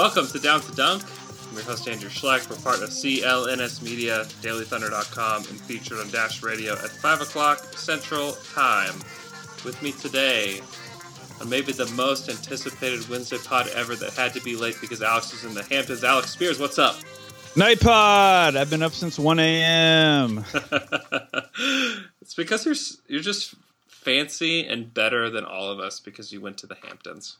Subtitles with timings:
[0.00, 1.02] Welcome to Down to Dunk.
[1.50, 2.48] I'm your host, Andrew Schlecht.
[2.48, 8.32] We're part of CLNS Media, DailyThunder.com, and featured on Dash Radio at 5 o'clock Central
[8.54, 8.94] Time.
[9.62, 10.62] With me today,
[11.38, 15.32] on maybe the most anticipated Wednesday pod ever that had to be late because Alex
[15.32, 16.02] was in the Hamptons.
[16.02, 16.96] Alex Spears, what's up?
[17.54, 18.56] Night pod.
[18.56, 20.46] I've been up since 1 a.m.
[22.22, 22.74] it's because you're
[23.06, 23.54] you're just
[23.86, 27.36] fancy and better than all of us because you went to the Hamptons.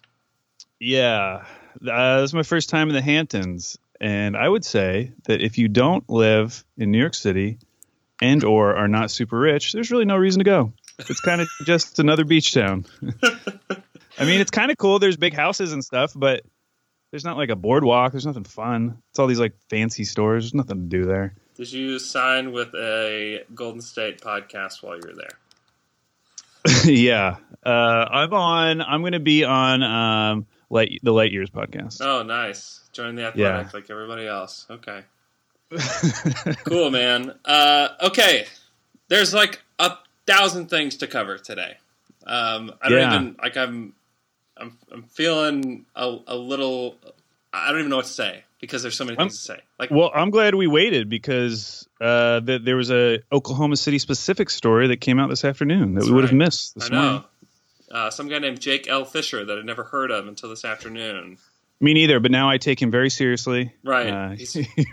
[0.78, 1.46] Yeah,
[1.86, 5.58] uh, this is my first time in the Hamptons, and I would say that if
[5.58, 7.58] you don't live in New York City
[8.20, 10.72] and or are not super rich, there's really no reason to go.
[10.98, 12.86] It's kind of just another beach town.
[14.18, 14.98] I mean, it's kind of cool.
[14.98, 16.44] There's big houses and stuff, but
[17.10, 18.12] there's not like a boardwalk.
[18.12, 18.98] There's nothing fun.
[19.10, 20.44] It's all these like fancy stores.
[20.44, 21.34] There's nothing to do there.
[21.54, 25.38] Did you sign with a Golden State podcast while you were there?
[26.84, 28.80] yeah, uh, I'm on.
[28.80, 32.00] I'm going to be on um, Light, the Light Years podcast.
[32.00, 32.80] Oh, nice.
[32.92, 33.70] Join the athletic yeah.
[33.72, 34.66] like everybody else.
[34.70, 35.02] Okay.
[36.64, 37.34] cool, man.
[37.44, 38.46] Uh, okay,
[39.08, 39.92] there's like a
[40.26, 41.76] thousand things to cover today.
[42.26, 43.14] Um, I don't yeah.
[43.14, 43.56] even like.
[43.56, 43.94] I'm,
[44.56, 46.96] I'm, I'm feeling a, a little.
[47.52, 49.64] I don't even know what to say because there's so many things I'm, to say.
[49.78, 54.50] Like, well, I'm glad we waited because uh, the, there was a Oklahoma City specific
[54.50, 56.30] story that came out this afternoon that we would right.
[56.30, 57.02] have missed this I know.
[57.02, 57.24] morning.
[57.90, 59.04] Uh, some guy named Jake L.
[59.04, 61.38] Fischer that I'd never heard of until this afternoon.
[61.80, 63.72] Me neither, but now I take him very seriously.
[63.82, 64.08] Right.
[64.08, 64.86] Uh, he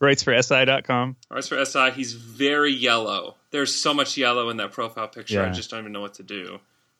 [0.00, 1.16] writes for SI.com.
[1.30, 1.92] Writes for SI.
[1.92, 3.36] He's very yellow.
[3.52, 5.36] There's so much yellow in that profile picture.
[5.36, 5.46] Yeah.
[5.46, 6.58] I just don't even know what to do.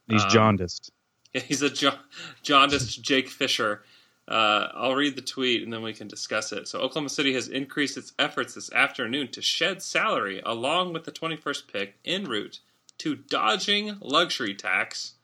[0.09, 0.93] He's um, jaundiced.
[1.35, 1.95] Yeah, he's a jo-
[2.43, 3.83] jaundiced Jake Fischer.
[4.29, 6.69] Uh, I'll read the tweet and then we can discuss it.
[6.69, 11.11] So, Oklahoma City has increased its efforts this afternoon to shed salary along with the
[11.11, 12.61] 21st pick en route
[12.99, 15.15] to dodging luxury tax,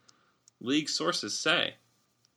[0.61, 1.75] league sources say.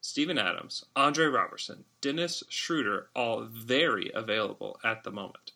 [0.02, 5.52] Steven Adams, Andre Roberson, Dennis Schroeder, all very available at the moment.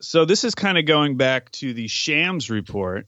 [0.00, 3.06] So, this is kind of going back to the Shams report,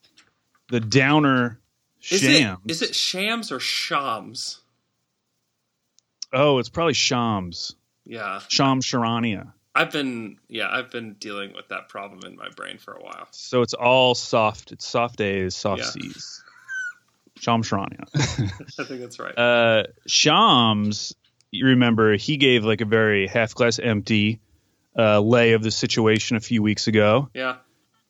[0.70, 1.60] the downer
[2.00, 2.22] Shams.
[2.22, 4.60] Is it, is it Shams or Shams?
[6.32, 7.74] Oh, it's probably Shams.
[8.04, 8.40] Yeah.
[8.48, 9.52] Shams Charania.
[9.74, 13.28] I've been yeah, I've been dealing with that problem in my brain for a while.
[13.32, 14.72] So it's all soft.
[14.72, 15.90] It's soft A's, soft yeah.
[15.90, 16.44] C's.
[17.38, 18.04] Shams Charania.
[18.14, 19.36] I think that's right.
[19.36, 21.14] Uh, Shams,
[21.50, 24.40] you remember he gave like a very half glass empty
[24.98, 27.28] uh, lay of the situation a few weeks ago.
[27.34, 27.56] Yeah.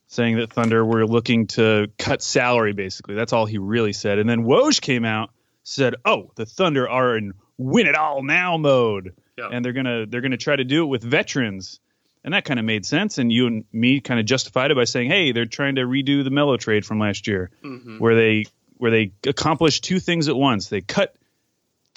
[0.09, 3.17] Saying that Thunder were looking to cut salary, basically.
[3.17, 4.19] That's all he really said.
[4.19, 5.31] And then Woj came out,
[5.65, 9.51] said, "Oh, the Thunder are in win it all now mode, yep.
[9.53, 11.81] and they're gonna they're gonna try to do it with veterans,
[12.25, 13.19] and that kind of made sense.
[13.19, 16.23] And you and me kind of justified it by saying, hey, they're trying to redo
[16.23, 17.99] the Melo trade from last year, mm-hmm.
[17.99, 18.45] where they
[18.77, 20.69] where they accomplished two things at once.
[20.69, 21.15] They cut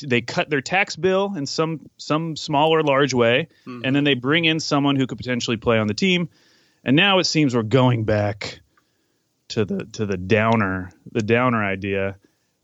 [0.02, 3.82] they cut their tax bill in some some small or large way, mm-hmm.
[3.84, 6.30] and then they bring in someone who could potentially play on the team.
[6.84, 8.62] And now it seems we're going back
[9.50, 12.18] to the to the downer the downer idea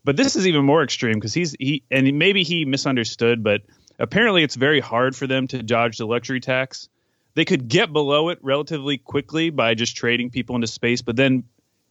[0.06, 3.62] but this is even more extreme because he's he and maybe he misunderstood, but
[3.98, 6.88] apparently it's very hard for them to dodge the luxury tax.
[7.34, 11.42] They could get below it relatively quickly by just trading people into space, but then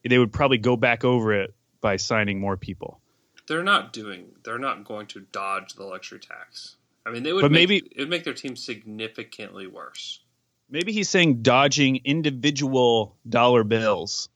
[0.07, 1.53] they would probably go back over it
[1.85, 2.99] by signing more people.
[3.47, 4.31] They're not doing.
[4.43, 6.77] They're not going to dodge the luxury tax.
[7.05, 7.43] I mean, they would.
[7.43, 10.19] But make, maybe it would make their team significantly worse.
[10.67, 14.29] Maybe he's saying dodging individual dollar bills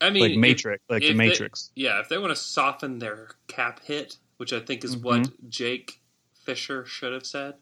[0.00, 1.72] I mean, like Matrix, if, like the Matrix.
[1.76, 5.04] They, yeah, if they want to soften their cap hit, which I think is mm-hmm.
[5.04, 6.00] what Jake
[6.32, 7.56] Fischer should have said,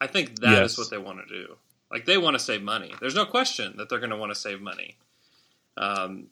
[0.00, 0.72] I think that yes.
[0.72, 1.56] is what they want to do.
[1.88, 2.92] Like they want to save money.
[3.00, 4.96] There's no question that they're going to want to save money.
[5.76, 6.26] Um,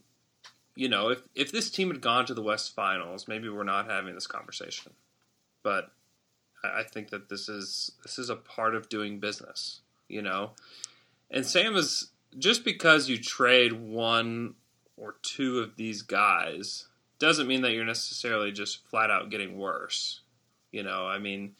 [0.78, 3.90] you know, if if this team had gone to the West Finals, maybe we're not
[3.90, 4.92] having this conversation.
[5.64, 5.90] But
[6.62, 9.80] I, think that this is this is a part of doing business.
[10.08, 10.52] You know,
[11.32, 14.54] and Sam is just because you trade one
[14.96, 16.86] or two of these guys
[17.18, 20.20] doesn't mean that you're necessarily just flat out getting worse.
[20.70, 21.56] You know, I mean,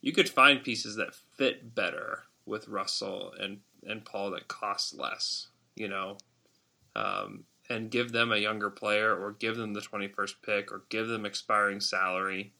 [0.00, 5.48] you could find pieces that fit better with Russell and and Paul that cost less.
[5.76, 6.16] You know,
[6.96, 11.08] um, and give them a younger player or give them the 21st pick or give
[11.08, 12.52] them expiring salary.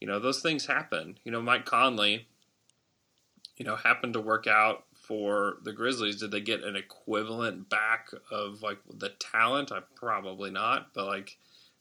[0.00, 1.18] You know, those things happen.
[1.24, 2.26] You know, Mike Conley,
[3.56, 6.20] you know, happened to work out for the Grizzlies.
[6.20, 9.72] Did they get an equivalent back of like the talent?
[9.72, 11.36] I probably not, but like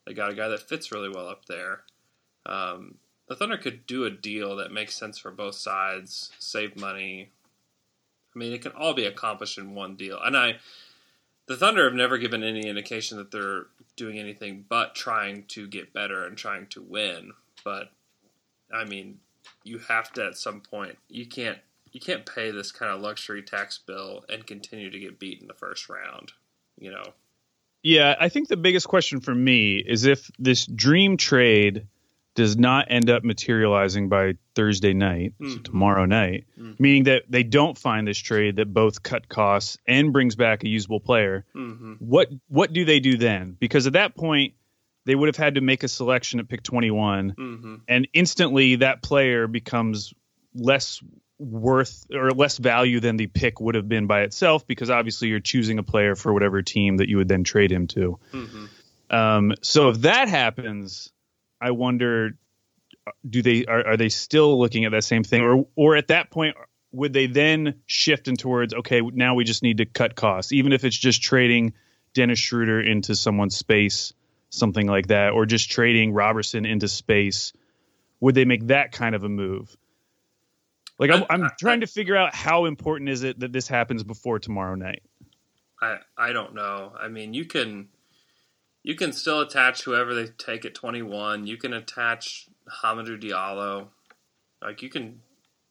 [0.05, 1.83] they got a guy that fits really well up there.
[2.45, 2.95] Um,
[3.27, 7.29] the Thunder could do a deal that makes sense for both sides, save money.
[8.35, 10.19] I mean, it can all be accomplished in one deal.
[10.21, 10.57] And I,
[11.47, 15.93] the Thunder have never given any indication that they're doing anything but trying to get
[15.93, 17.31] better and trying to win.
[17.63, 17.91] But
[18.73, 19.19] I mean,
[19.63, 20.97] you have to at some point.
[21.09, 21.57] You can't
[21.91, 25.47] you can't pay this kind of luxury tax bill and continue to get beat in
[25.47, 26.31] the first round.
[26.79, 27.13] You know.
[27.83, 31.87] Yeah, I think the biggest question for me is if this dream trade
[32.35, 35.53] does not end up materializing by Thursday night, mm-hmm.
[35.53, 36.73] so tomorrow night, mm-hmm.
[36.79, 40.67] meaning that they don't find this trade that both cut costs and brings back a
[40.67, 41.45] usable player.
[41.55, 41.93] Mm-hmm.
[41.99, 43.55] What what do they do then?
[43.59, 44.53] Because at that point,
[45.05, 47.75] they would have had to make a selection at pick 21, mm-hmm.
[47.87, 50.13] and instantly that player becomes
[50.55, 51.01] less
[51.39, 55.39] worth or less value than the pick would have been by itself because obviously you're
[55.39, 58.19] choosing a player for whatever team that you would then trade him to.
[58.31, 58.65] Mm-hmm.
[59.13, 61.11] Um, so if that happens,
[61.63, 62.37] I wonder,
[63.07, 66.07] uh, do they are, are they still looking at that same thing, or or at
[66.07, 66.55] that point
[66.91, 70.73] would they then shift in towards okay, now we just need to cut costs, even
[70.73, 71.73] if it's just trading
[72.13, 74.13] Dennis Schroeder into someone's space,
[74.49, 77.53] something like that, or just trading Roberson into space?
[78.19, 79.75] Would they make that kind of a move?
[80.99, 84.39] Like I'm, I'm trying to figure out how important is it that this happens before
[84.39, 85.01] tomorrow night.
[85.81, 86.93] I I don't know.
[86.97, 87.89] I mean, you can
[88.83, 91.47] you can still attach whoever they take at 21.
[91.47, 92.47] You can attach
[92.83, 93.87] Hamidou Diallo.
[94.61, 95.21] Like you can,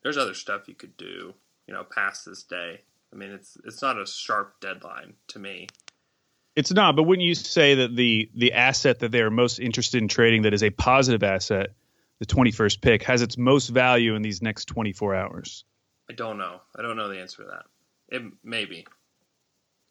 [0.03, 1.35] there's other stuff you could do.
[1.67, 2.81] You know, past this day.
[3.12, 5.69] I mean, it's it's not a sharp deadline to me.
[6.56, 10.03] It's not, but wouldn't you say that the the asset that they are most interested
[10.03, 11.70] in trading, that is a positive asset,
[12.19, 15.65] the 21st pick, has its most value in these next 24 hours?
[16.11, 16.61] I don't know.
[16.76, 17.65] I don't know the answer to that.
[18.08, 18.87] It maybe.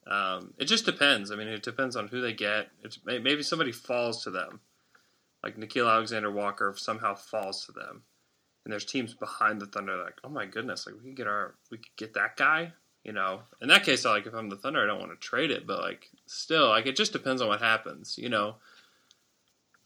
[0.07, 1.31] Um, it just depends.
[1.31, 2.69] I mean, it depends on who they get.
[2.83, 4.59] It's, maybe somebody falls to them,
[5.43, 8.03] like Nickeil Alexander Walker somehow falls to them,
[8.65, 11.55] and there's teams behind the Thunder like, oh my goodness, like we could get our
[11.69, 12.73] we could get that guy.
[13.03, 15.49] You know, in that case, like if I'm the Thunder, I don't want to trade
[15.49, 18.17] it, but like still, like it just depends on what happens.
[18.17, 18.55] You know,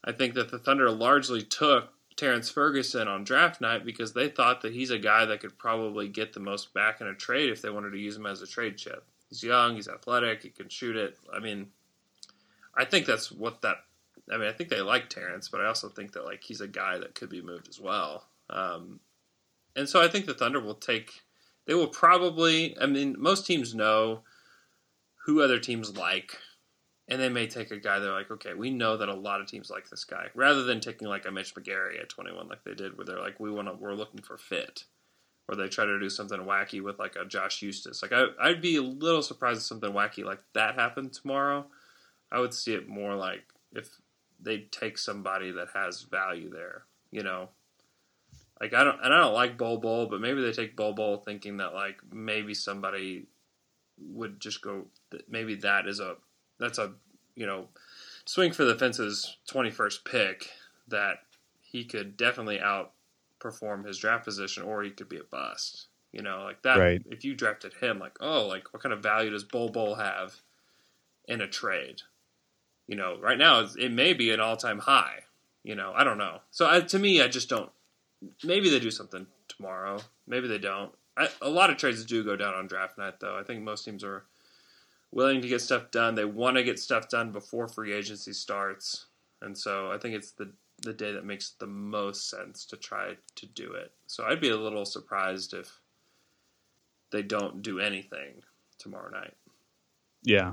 [0.04, 4.62] I think that the Thunder largely took Terrance Ferguson on draft night because they thought
[4.62, 7.60] that he's a guy that could probably get the most back in a trade if
[7.60, 9.04] they wanted to use him as a trade chip.
[9.28, 9.74] He's young.
[9.74, 10.42] He's athletic.
[10.42, 11.18] He can shoot it.
[11.32, 11.68] I mean,
[12.74, 13.76] I think that's what that.
[14.32, 16.68] I mean, I think they like Terrance, but I also think that like he's a
[16.68, 18.26] guy that could be moved as well.
[18.50, 19.00] Um,
[19.74, 21.22] and so I think the Thunder will take.
[21.66, 22.76] They will probably.
[22.80, 24.20] I mean, most teams know
[25.24, 26.38] who other teams like,
[27.08, 27.98] and they may take a guy.
[27.98, 30.80] They're like, okay, we know that a lot of teams like this guy, rather than
[30.80, 33.68] taking like a Mitch McGary at 21, like they did, where they're like, we want
[33.68, 33.74] to.
[33.74, 34.84] We're looking for fit
[35.48, 38.02] or they try to do something wacky with like a Josh Huestis.
[38.02, 41.66] Like I, I'd be a little surprised if something wacky like that happened tomorrow.
[42.30, 43.88] I would see it more like if
[44.40, 47.50] they take somebody that has value there, you know.
[48.60, 51.18] Like I don't, and I don't like Bol Bol, but maybe they take Bol Bol
[51.18, 53.26] thinking that like maybe somebody
[53.98, 54.86] would just go.
[55.28, 56.16] Maybe that is a
[56.58, 56.94] that's a
[57.34, 57.68] you know
[58.24, 60.50] swing for the fences twenty first pick
[60.88, 61.18] that
[61.60, 62.92] he could definitely out
[63.46, 65.86] perform his draft position, or he could be a bust.
[66.12, 66.78] You know, like that.
[66.78, 67.02] Right.
[67.10, 70.36] If you drafted him, like, oh, like what kind of value does Bol Bol have
[71.28, 72.02] in a trade?
[72.88, 75.24] You know, right now it may be an all-time high.
[75.62, 76.40] You know, I don't know.
[76.50, 77.70] So I, to me, I just don't.
[78.42, 80.00] Maybe they do something tomorrow.
[80.26, 80.92] Maybe they don't.
[81.16, 83.38] I, a lot of trades do go down on draft night, though.
[83.38, 84.24] I think most teams are
[85.12, 86.14] willing to get stuff done.
[86.14, 89.06] They want to get stuff done before free agency starts,
[89.42, 90.50] and so I think it's the
[90.82, 93.92] the day that makes the most sense to try to do it.
[94.06, 95.80] So I'd be a little surprised if
[97.10, 98.42] they don't do anything
[98.78, 99.34] tomorrow night.
[100.22, 100.52] Yeah.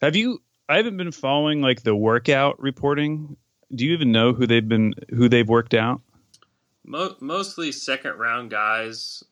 [0.00, 3.36] Have you I haven't been following like the workout reporting.
[3.74, 6.00] Do you even know who they've been who they've worked out?
[6.84, 9.22] Mo- mostly second round guys.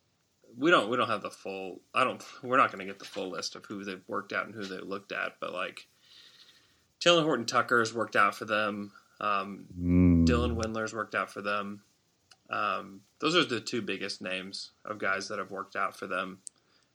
[0.58, 3.04] We don't we don't have the full I don't we're not going to get the
[3.04, 5.86] full list of who they've worked out and who they looked at, but like
[7.00, 8.92] Talen Horton Tucker has worked out for them.
[9.20, 10.26] Um, mm.
[10.26, 11.82] Dylan Windler's worked out for them.
[12.48, 16.38] Um, those are the two biggest names of guys that have worked out for them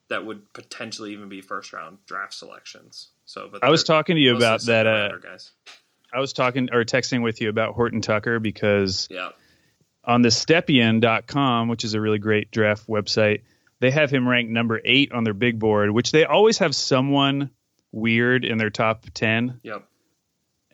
[0.09, 3.09] that would potentially even be first round draft selections.
[3.25, 4.85] So, but I was talking to you about that.
[4.85, 5.51] Uh, guys.
[6.13, 9.29] I was talking or texting with you about Horton Tucker because yeah.
[10.03, 13.41] on the Stepien.com, which is a really great draft website,
[13.79, 17.49] they have him ranked number eight on their big board, which they always have someone
[17.91, 19.59] weird in their top ten.
[19.63, 19.87] Yep.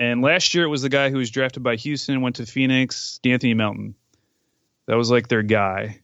[0.02, 3.20] And last year it was the guy who was drafted by Houston, went to Phoenix,
[3.24, 3.94] Anthony Melton.
[4.88, 6.00] That was like their guy,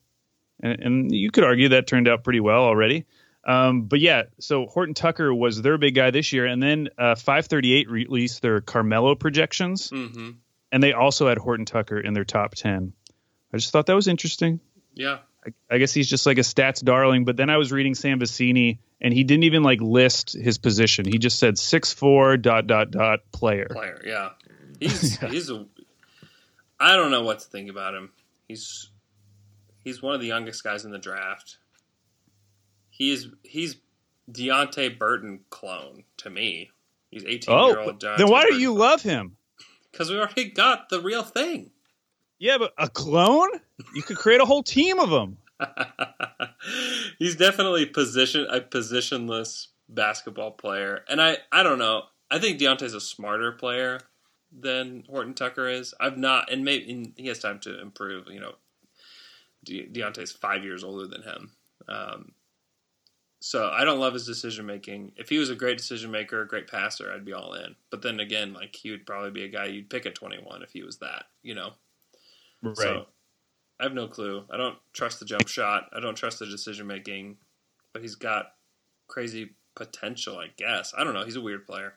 [0.61, 3.05] and, and you could argue that turned out pretty well already.
[3.43, 7.15] Um, but yeah, so Horton Tucker was their big guy this year, and then uh,
[7.15, 10.29] 538 released their Carmelo projections, Mm-hmm.
[10.71, 12.93] and they also had Horton Tucker in their top 10.
[13.51, 14.59] I just thought that was interesting.
[14.93, 15.19] Yeah.
[15.69, 17.25] I, guess he's just like a stats darling.
[17.25, 21.05] But then I was reading Sam Vecenie, and he didn't even like list his position.
[21.05, 23.67] He just said six four dot dot dot player.
[23.71, 24.01] Player.
[24.05, 24.29] Yeah.
[24.79, 25.65] He's he's a.
[26.79, 28.11] I don't know what to think about him.
[28.47, 28.89] He's
[29.83, 31.57] he's one of the youngest guys in the draft.
[32.91, 33.77] He's he's
[34.31, 36.69] Deonte Burton clone to me.
[37.09, 38.01] He's eighteen year Oh, old.
[38.01, 39.37] then why do you love him?
[39.91, 41.71] Because we already got the real thing.
[42.39, 43.49] Yeah, but a clone?
[43.95, 45.37] You could create a whole team of them.
[47.19, 52.03] He's definitely position a positionless basketball player, and I I don't know.
[52.29, 54.01] I think Deonte's a smarter player
[54.51, 55.93] than Horton Tucker is.
[55.99, 58.27] I've not, and maybe and he has time to improve.
[58.29, 58.55] You know,
[59.63, 61.51] De- Deonte's five years older than him,
[61.87, 62.31] um,
[63.39, 65.13] so I don't love his decision making.
[65.15, 67.75] If he was a great decision maker, a great passer, I'd be all in.
[67.89, 70.61] But then again, like he would probably be a guy you'd pick at twenty one
[70.61, 71.25] if he was that.
[71.41, 71.71] You know.
[72.61, 72.77] Right.
[72.77, 73.05] So
[73.79, 74.43] I have no clue.
[74.51, 75.89] I don't trust the jump shot.
[75.93, 77.37] I don't trust the decision making,
[77.93, 78.47] but he's got
[79.07, 80.93] crazy potential, I guess.
[80.97, 81.23] I don't know.
[81.23, 81.93] He's a weird player.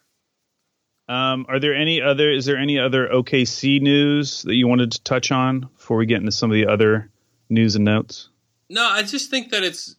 [1.09, 2.31] Um, are there any other?
[2.31, 6.19] Is there any other OKC news that you wanted to touch on before we get
[6.19, 7.11] into some of the other
[7.49, 8.29] news and notes?
[8.69, 9.97] No, I just think that it's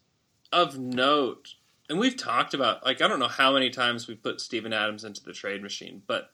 [0.52, 1.54] of note,
[1.90, 5.04] and we've talked about like I don't know how many times we've put Steven Adams
[5.04, 6.30] into the trade machine, but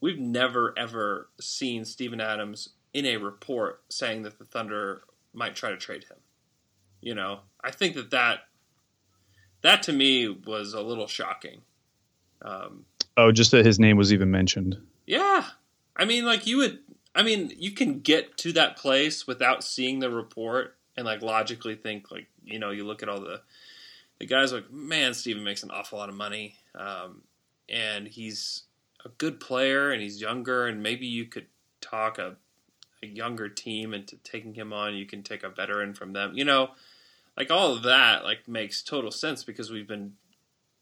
[0.00, 5.70] we've never ever seen Steven Adams in a report saying that the Thunder might try
[5.70, 6.18] to trade him.
[7.00, 8.40] You know, I think that that
[9.62, 11.62] that to me was a little shocking.
[12.42, 12.84] Um,
[13.16, 14.78] Oh, just that his name was even mentioned.
[15.06, 15.44] yeah,
[15.96, 16.78] I mean, like you would.
[17.14, 21.74] I mean, you can get to that place without seeing the report and like logically
[21.74, 23.40] think like you know you look at all the
[24.18, 27.22] the guys like man Steven makes an awful lot of money um,
[27.68, 28.62] and he's
[29.04, 31.46] a good player and he's younger and maybe you could
[31.80, 32.36] talk a,
[33.02, 36.44] a younger team into taking him on you can take a veteran from them you
[36.44, 36.70] know
[37.36, 40.12] like all of that like makes total sense because we've been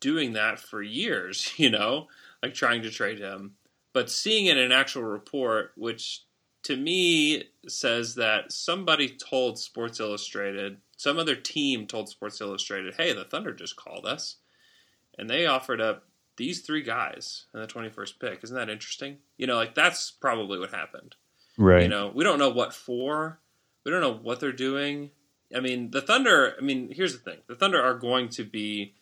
[0.00, 2.06] doing that for years you know
[2.42, 3.52] like trying to trade him
[3.92, 6.22] but seeing it in an actual report which
[6.68, 13.12] to me says that somebody told Sports Illustrated, some other team told Sports Illustrated, hey,
[13.12, 14.36] the Thunder just called us.
[15.16, 16.04] And they offered up
[16.36, 18.44] these three guys in the 21st pick.
[18.44, 19.16] Isn't that interesting?
[19.36, 21.16] You know, like that's probably what happened.
[21.58, 21.82] Right.
[21.82, 23.40] You know, we don't know what for.
[23.84, 25.10] We don't know what they're doing.
[25.54, 27.38] I mean, the Thunder, I mean, here's the thing.
[27.48, 28.94] The Thunder are going to be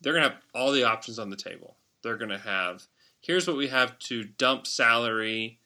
[0.00, 1.76] they're going to have all the options on the table.
[2.02, 2.86] They're going to have
[3.20, 5.58] here's what we have to dump salary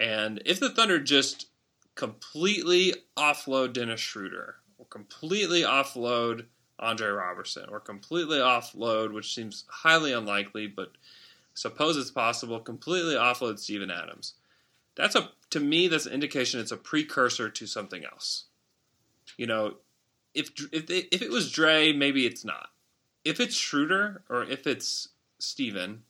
[0.00, 1.46] and if the Thunder just
[1.94, 6.46] completely offload Dennis Schroeder or completely offload
[6.78, 10.92] Andre Roberson or completely offload, which seems highly unlikely, but
[11.54, 14.34] suppose it's possible, completely offload Steven Adams.
[14.94, 18.44] That's a to me that's an indication it's a precursor to something else.
[19.36, 19.74] You know,
[20.34, 22.68] if if they, if it was Dre, maybe it's not.
[23.24, 26.02] If it's Schroeder or if it's Steven,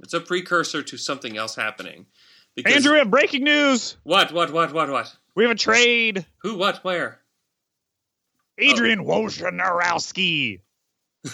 [0.00, 2.06] it's a precursor to something else happening.
[2.54, 3.96] Because Andrew, we have breaking news.
[4.02, 5.14] what what what what what?
[5.34, 6.26] We have a trade.
[6.38, 7.20] Who what where?
[8.58, 10.60] Adrian Wojnarowski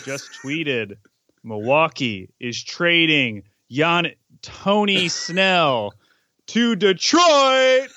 [0.05, 0.97] just tweeted
[1.43, 5.95] Milwaukee is trading Jan Tony Snell
[6.49, 7.91] to Detroit.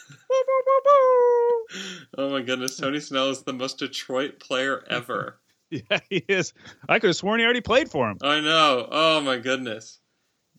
[2.17, 5.39] Oh my goodness, Tony Snell is the most Detroit player ever.
[5.71, 6.55] Yeah, he is.
[6.87, 8.17] I could have sworn he already played for him.
[8.23, 8.87] I know.
[8.89, 9.99] Oh my goodness.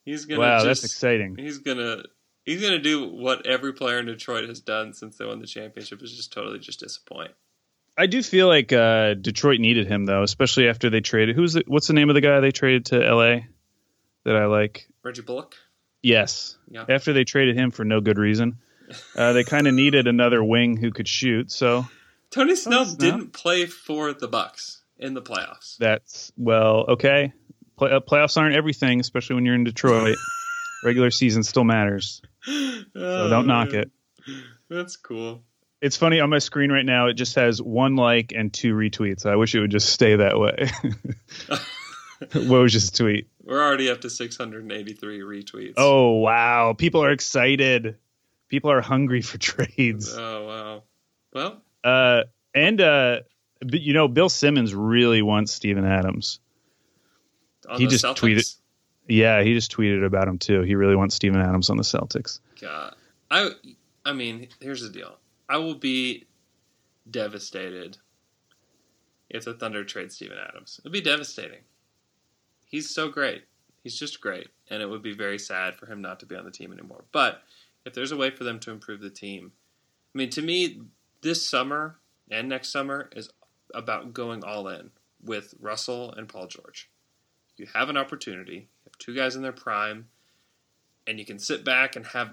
[0.05, 1.35] He's gonna Wow, just, that's exciting.
[1.37, 2.05] He's gonna
[2.45, 6.01] he's gonna do what every player in Detroit has done since they won the championship
[6.01, 7.33] is just totally just disappoint.
[7.99, 11.35] I do feel like uh, Detroit needed him though, especially after they traded.
[11.35, 13.49] Who's the, what's the name of the guy they traded to L.A.
[14.25, 14.89] that I like?
[15.03, 15.57] Reggie Bullock?
[16.03, 16.57] Yes.
[16.71, 16.85] Yeah.
[16.89, 18.59] After they traded him for no good reason,
[19.17, 21.51] uh, they kind of needed another wing who could shoot.
[21.53, 21.87] So
[22.31, 25.77] Tony Snell didn't play for the Bucks in the playoffs.
[25.79, 27.33] that's well okay.
[27.77, 30.17] Play, uh, playoffs aren't everything, especially when you're in Detroit.
[30.85, 33.91] Regular season still matters, so don't knock it.
[34.71, 35.43] That's cool.
[35.83, 37.09] It's funny on my screen right now.
[37.09, 39.27] It just has one like and two retweets.
[39.27, 40.71] I wish it would just stay that way.
[42.33, 43.29] what was his tweet?
[43.45, 45.75] We're already up to 683 retweets.
[45.77, 46.75] Oh wow!
[46.75, 47.97] People are excited.
[48.49, 50.15] People are hungry for trades.
[50.17, 50.83] Oh wow.
[51.33, 52.25] Well, Uh,
[52.55, 53.21] and uh,
[53.61, 56.41] but, you know, Bill Simmons really wants Steven Adams.
[57.77, 58.17] he just Celtics?
[58.19, 58.57] tweeted.
[59.09, 60.63] Yeah, he just tweeted about him too.
[60.63, 62.41] He really wants Steven Adams on the Celtics.
[62.61, 62.95] God,
[63.31, 63.51] I,
[64.05, 65.17] I mean, here's the deal.
[65.49, 66.27] I will be
[67.11, 67.99] devastated
[69.29, 70.81] if the Thunder trade Steven Adams.
[70.81, 71.61] It'll be devastating.
[72.71, 73.45] He's so great.
[73.83, 76.45] He's just great, and it would be very sad for him not to be on
[76.45, 77.05] the team anymore.
[77.11, 77.43] But
[77.85, 79.53] if there's a way for them to improve the team,
[80.15, 80.83] I mean, to me,
[81.21, 81.97] this summer
[82.31, 83.31] and next summer is
[83.75, 84.91] about going all in
[85.23, 86.89] with Russell and Paul George.
[87.57, 90.07] You have an opportunity, you have two guys in their prime,
[91.07, 92.31] and you can sit back and have.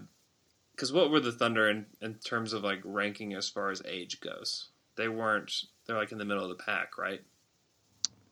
[0.72, 4.20] Because what were the Thunder in, in terms of like ranking as far as age
[4.22, 4.68] goes?
[4.96, 5.52] They weren't.
[5.86, 7.22] They're like in the middle of the pack, right?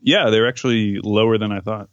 [0.01, 1.89] Yeah, they're actually lower than I thought.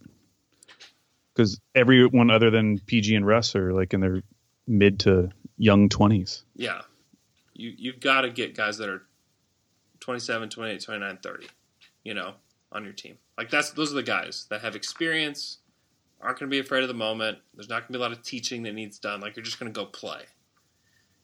[1.35, 4.23] Because everyone other than PG and Russ are like in their
[4.67, 6.45] mid to young twenties.
[6.55, 6.83] Yeah,
[7.55, 9.03] you you've got to get guys that are
[10.01, 11.47] 27, 28, 29, 30,
[12.05, 12.35] you know,
[12.73, 13.17] on your team.
[13.39, 15.59] Like that's those are the guys that have experience,
[16.21, 17.39] aren't going to be afraid of the moment.
[17.55, 19.21] There's not going to be a lot of teaching that needs done.
[19.21, 20.23] Like you're just going to go play.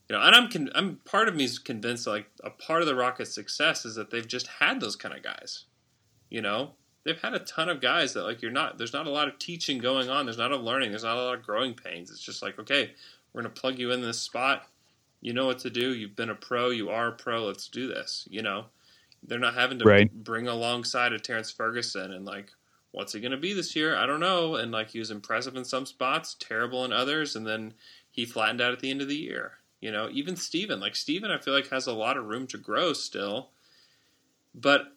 [0.08, 2.88] You know, and I'm con- I'm part of me is convinced like a part of
[2.88, 5.64] the Rockets' success is that they've just had those kind of guys.
[6.30, 6.72] You know,
[7.04, 8.78] they've had a ton of guys that like you're not.
[8.78, 10.26] There's not a lot of teaching going on.
[10.26, 10.90] There's not a learning.
[10.90, 12.10] There's not a lot of growing pains.
[12.10, 12.92] It's just like okay,
[13.32, 14.66] we're going to plug you in this spot.
[15.20, 15.94] You know what to do.
[15.94, 16.70] You've been a pro.
[16.70, 17.46] You are a pro.
[17.46, 18.26] Let's do this.
[18.30, 18.66] You know,
[19.22, 20.24] they're not having to right.
[20.24, 22.52] bring alongside a Terrance Ferguson and like,
[22.92, 23.96] what's he going to be this year?
[23.96, 24.54] I don't know.
[24.54, 27.74] And like, he was impressive in some spots, terrible in others, and then
[28.10, 29.52] he flattened out at the end of the year.
[29.80, 32.58] You know, even Steven, like Steven, I feel like has a lot of room to
[32.58, 33.50] grow still.
[34.54, 34.92] But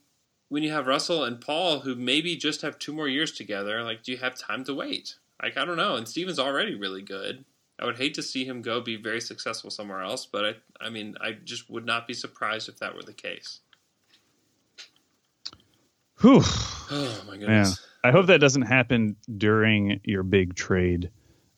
[0.51, 4.03] when you have Russell and Paul, who maybe just have two more years together, like,
[4.03, 5.15] do you have time to wait?
[5.41, 5.95] Like, I don't know.
[5.95, 7.45] And Steven's already really good.
[7.79, 10.89] I would hate to see him go be very successful somewhere else, but I, I
[10.89, 13.61] mean, I just would not be surprised if that were the case.
[16.19, 16.43] Whew.
[16.93, 17.79] Oh my goodness.
[18.03, 21.09] I hope that doesn't happen during your big trade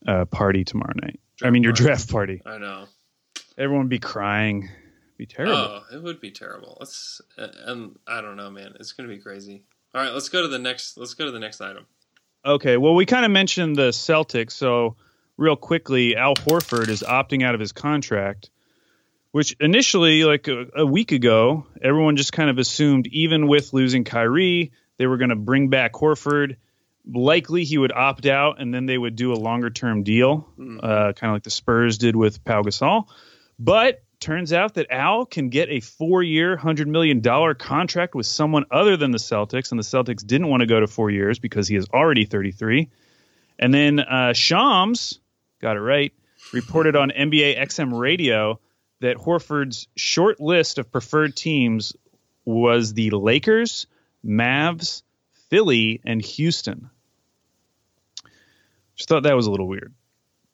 [0.06, 1.20] uh, party tomorrow night.
[1.38, 1.84] Draft I mean, your party.
[1.84, 2.42] draft party.
[2.46, 2.86] I know.
[3.58, 4.70] Everyone would be crying.
[5.17, 5.56] Be terrible.
[5.56, 6.78] Oh, it would be terrible.
[6.80, 8.73] Let's and I don't know, man.
[8.80, 9.63] It's gonna be crazy.
[9.93, 10.97] All right, let's go to the next.
[10.97, 11.86] Let's go to the next item.
[12.45, 12.78] Okay.
[12.78, 14.95] Well, we kind of mentioned the Celtics, so
[15.38, 18.49] real quickly, Al Horford is opting out of his contract,
[19.32, 24.04] which initially, like a, a week ago, everyone just kind of assumed, even with losing
[24.04, 26.58] Kyrie, they were going to bring back Horford.
[27.06, 30.80] Likely he would opt out, and then they would do a longer term deal, mm-hmm.
[30.82, 33.06] uh, kind of like the Spurs did with Pau Gasol.
[33.60, 37.22] But turns out that Al can get a four year, $100 million
[37.56, 40.88] contract with someone other than the Celtics, and the Celtics didn't want to go to
[40.88, 42.90] four years because he is already 33.
[43.60, 45.20] And then uh, Shams,
[45.60, 46.14] got it right,
[46.54, 48.60] reported on NBA XM radio
[49.02, 51.94] that Horford's short list of preferred teams
[52.46, 53.88] was the Lakers,
[54.26, 55.04] Mavs,
[55.50, 56.90] Philly, and Houston.
[58.96, 59.94] Just thought that was a little weird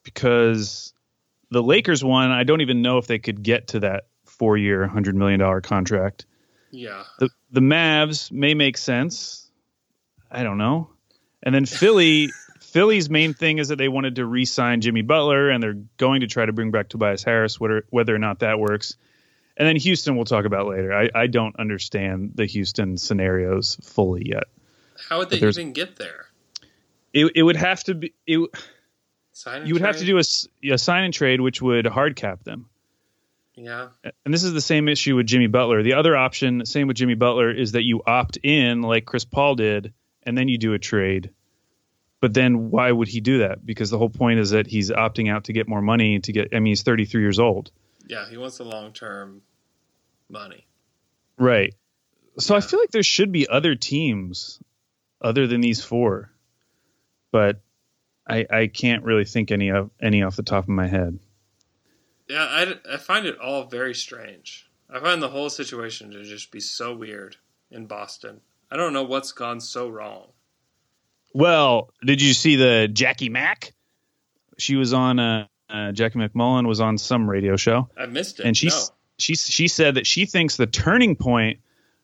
[0.03, 0.93] because
[1.51, 4.87] the Lakers one, I don't even know if they could get to that four year,
[4.87, 6.25] $100 million contract.
[6.71, 7.03] Yeah.
[7.19, 9.49] The, the Mavs may make sense.
[10.31, 10.89] I don't know.
[11.43, 12.29] And then Philly.
[12.59, 16.27] Philly's main thing is that they wanted to re-sign Jimmy Butler, and they're going to
[16.27, 18.95] try to bring back Tobias Harris, whether whether or not that works.
[19.57, 20.93] And then Houston, we'll talk about later.
[20.93, 24.43] I, I don't understand the Houston scenarios fully yet.
[25.09, 26.27] How would they even get there?
[27.11, 28.49] It, it would have to be it,
[29.45, 29.81] you would trade?
[29.81, 32.69] have to do a, a sign and trade, which would hard cap them.
[33.55, 33.89] Yeah.
[34.23, 35.83] And this is the same issue with Jimmy Butler.
[35.83, 39.55] The other option, same with Jimmy Butler, is that you opt in like Chris Paul
[39.55, 41.31] did, and then you do a trade
[42.21, 43.65] but then why would he do that?
[43.65, 46.49] Because the whole point is that he's opting out to get more money to get.
[46.53, 47.71] I mean, he's 33 years old.
[48.07, 49.41] Yeah, he wants the long term
[50.29, 50.65] money.
[51.37, 51.73] Right.
[52.37, 52.57] So yeah.
[52.57, 54.59] I feel like there should be other teams
[55.21, 56.31] other than these four,
[57.31, 57.61] but
[58.29, 61.19] I I can't really think any of any off the top of my head.
[62.27, 64.69] Yeah, I, I find it all very strange.
[64.89, 67.37] I find the whole situation to just be so weird
[67.71, 68.41] in Boston.
[68.71, 70.27] I don't know what's gone so wrong.
[71.33, 73.73] Well, did you see the Jackie Mack?
[74.57, 77.89] She was on uh, uh, Jackie MacMullan was on some radio show.
[77.97, 78.45] I missed it.
[78.45, 78.79] And she no.
[79.17, 81.59] she she said that she thinks the turning point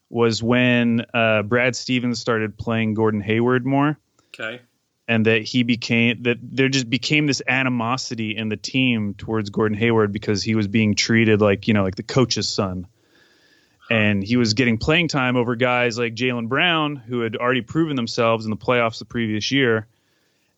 [0.10, 3.98] was when uh, Brad Stevens started playing Gordon Hayward more.
[4.28, 4.62] Okay.
[5.08, 9.78] And that he became that there just became this animosity in the team towards Gordon
[9.78, 12.88] Hayward because he was being treated like you know like the coach's son.
[13.88, 17.96] And he was getting playing time over guys like Jaylen Brown, who had already proven
[17.96, 19.86] themselves in the playoffs the previous year,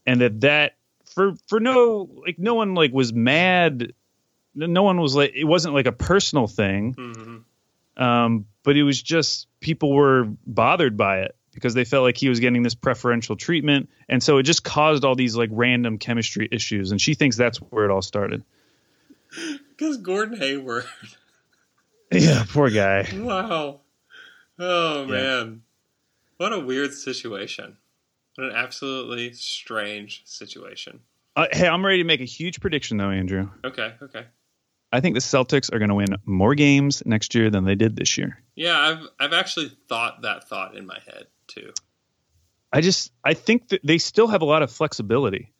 [0.05, 0.75] and that that
[1.13, 3.91] for for no like no one like was mad,
[4.55, 8.01] no one was like it wasn't like a personal thing, mm-hmm.
[8.01, 12.29] um, but it was just people were bothered by it because they felt like he
[12.29, 16.47] was getting this preferential treatment, and so it just caused all these like random chemistry
[16.51, 16.91] issues.
[16.91, 18.43] And she thinks that's where it all started.
[19.69, 20.85] Because Gordon Hayward.
[22.09, 23.05] Yeah, poor guy.
[23.13, 23.81] Wow.
[24.57, 25.63] Oh man,
[26.37, 27.75] what a weird situation.
[28.35, 31.01] What an absolutely strange situation.
[31.35, 33.49] Uh, hey, I'm ready to make a huge prediction though, Andrew.
[33.65, 34.23] Okay, okay.
[34.93, 37.97] I think the Celtics are going to win more games next year than they did
[37.97, 38.41] this year.
[38.55, 41.73] Yeah, I've I've actually thought that thought in my head too.
[42.71, 45.53] I just I think that they still have a lot of flexibility,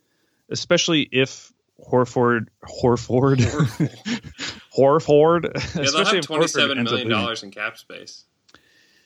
[0.49, 1.51] especially if
[1.89, 3.37] Horford Horford
[4.77, 5.75] Horford.
[5.75, 8.25] Yeah, they'll have twenty-seven million dollars in cap space.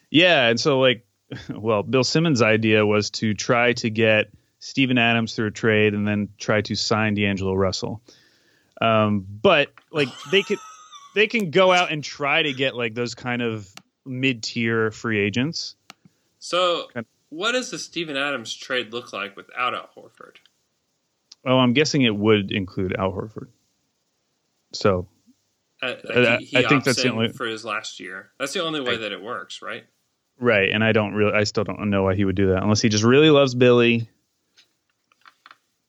[0.09, 1.05] Yeah, and so like,
[1.49, 6.07] well, Bill Simmons' idea was to try to get Steven Adams through a trade and
[6.07, 8.01] then try to sign D'Angelo Russell.
[8.79, 10.59] Um, but like they could,
[11.15, 13.71] they can go out and try to get like those kind of
[14.05, 15.75] mid-tier free agents.
[16.41, 16.87] So,
[17.29, 20.37] what does the Steven Adams trade look like without Al Horford?
[21.45, 23.49] Oh, I'm guessing it would include Al Horford.
[24.73, 25.07] So,
[25.83, 25.95] uh,
[26.39, 28.31] he, he I think that's the only for his last year.
[28.39, 29.83] That's the only way that it works, right?
[30.39, 32.81] Right, and I don't really, I still don't know why he would do that unless
[32.81, 34.09] he just really loves Billy.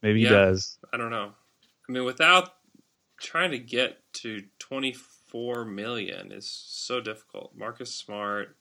[0.03, 0.79] Maybe he does.
[0.93, 1.33] I don't know.
[1.89, 2.51] I mean, without
[3.19, 7.53] trying to get to 24 million is so difficult.
[7.57, 8.55] Marcus Smart,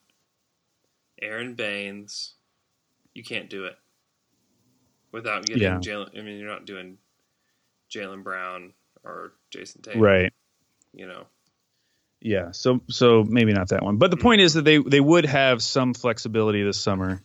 [1.22, 2.34] Aron Baynes,
[3.14, 3.76] you can't do it
[5.12, 5.78] without getting yeah.
[5.78, 6.18] Jaylen.
[6.18, 6.98] I mean, you're not doing
[7.90, 8.72] Jaylen Brown
[9.04, 10.32] or Jayson Tatum, right?
[10.92, 11.26] You know.
[12.20, 15.26] Yeah, so so maybe not that one, but the point is that they they would
[15.26, 17.20] have some flexibility this summer,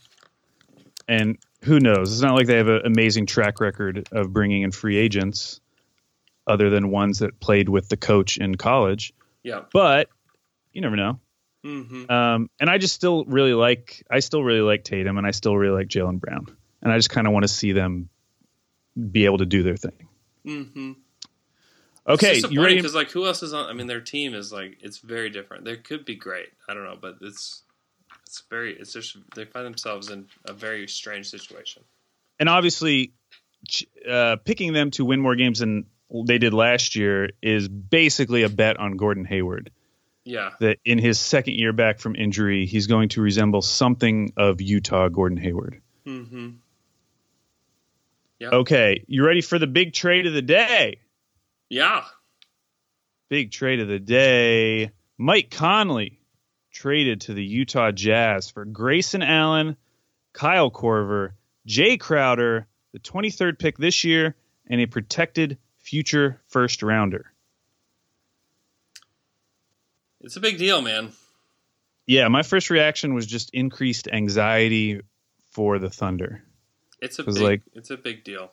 [1.08, 2.12] and who knows?
[2.12, 5.62] It's not like they have an amazing track record of bringing in free agents,
[6.48, 9.14] other than ones that played with the coach in college.
[9.44, 10.10] Yeah, but
[10.74, 11.20] you never know.
[11.68, 12.10] Mm-hmm.
[12.10, 15.58] Um, and I just still really like I still really like Tatum, and I still
[15.58, 16.48] really like Jaylen Brown,
[16.82, 18.08] and I just kind of want to see them
[19.12, 20.08] be able to do their thing.
[20.46, 20.94] Mm-hmm.
[22.08, 22.76] Okay, you ready?
[22.76, 23.70] Because like, who else is on?
[23.70, 25.66] I mean, their team is like it's very different.
[25.66, 26.48] They could be great.
[26.70, 27.64] I don't know, but it's
[28.26, 28.74] it's very.
[28.74, 31.84] It's just they find themselves in a very strange situation.
[32.40, 33.12] And obviously,
[34.10, 35.88] uh, picking them to win more games than
[36.26, 39.72] they did last year is basically a bet on Gordon Hayward.
[40.28, 40.52] Yeah.
[40.60, 45.08] That in his second year back from injury, he's going to resemble something of Utah
[45.08, 45.82] Gordon Hayward.
[46.06, 46.50] Mm-hmm.
[48.40, 48.50] Yeah.
[48.50, 51.00] Okay, you ready for the big trade of the day?
[51.70, 52.04] Yeah.
[53.30, 54.92] Big trade of the day.
[55.18, 56.20] Mike Conley
[56.72, 59.78] traded to the Utah Jazz for Grayson Allen,
[60.34, 61.32] Kyle Korver,
[61.66, 64.36] Jae Crowder, the 23rd pick this year,
[64.70, 67.32] and a protected future first rounder.
[70.28, 71.14] It's a big deal, man.
[72.06, 75.02] Yeah, my first reaction was just increased anxiety
[75.52, 76.44] for the Thunder.
[77.02, 78.52] It's a big, like it's a big deal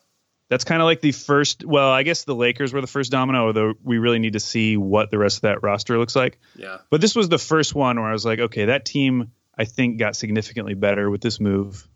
[0.49, 1.65] that's kind of like the first.
[1.65, 4.77] Well, I guess the Lakers were the first domino, although we really need to see
[4.77, 6.39] what the rest of that roster looks like.
[6.55, 6.79] Yeah.
[6.91, 9.99] But this was the first one where I was like, okay, that team I think
[9.99, 11.89] got significantly better with this move.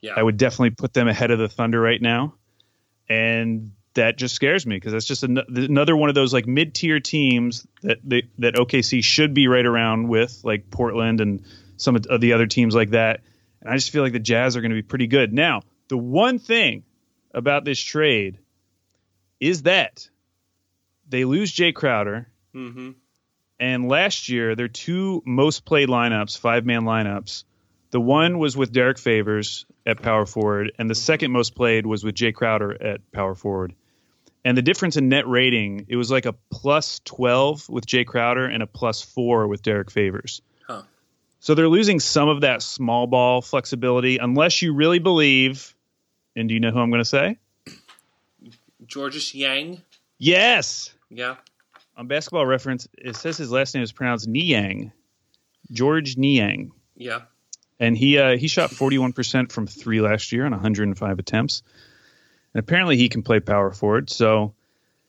[0.00, 0.14] Yeah.
[0.16, 2.34] I would definitely put them ahead of the Thunder right now,
[3.08, 7.00] and that just scares me because that's just an- another one of those like mid-tier
[7.00, 11.44] teams that they, that OKC should be right around with, like Portland and
[11.76, 13.20] some of the other teams like that.
[13.60, 15.32] And I just feel like the Jazz are going to be pretty good.
[15.32, 16.84] Now, the one thing
[17.32, 18.38] about this trade
[19.40, 20.08] is that
[21.08, 22.28] they lose Jae Crowder.
[22.54, 22.92] Mm-hmm.
[23.60, 27.44] And last year, their two most played lineups, five man lineups,
[27.90, 32.02] the one was with Derrick Favors at power forward, and the second most played was
[32.02, 33.72] with Jay Crowder at power forward.
[34.44, 38.44] And the difference in net rating, it was like a plus 12 with Jae Crowder
[38.44, 40.42] and a plus four with Derrick Favors.
[40.66, 40.82] Huh.
[41.40, 45.74] So they're losing some of that small ball flexibility unless you really believe
[46.36, 47.38] and do you know who I'm going to say?
[48.86, 49.82] Georges Yang.
[50.18, 50.92] Yes.
[51.10, 51.36] Yeah.
[51.96, 54.92] On basketball reference, it says his last name is pronounced Niang.
[55.70, 56.72] George Niang.
[56.96, 57.22] Yeah.
[57.78, 61.62] And he uh, he shot 41% from three last year on 105 attempts.
[62.54, 64.10] And apparently he can play power forward.
[64.10, 64.54] So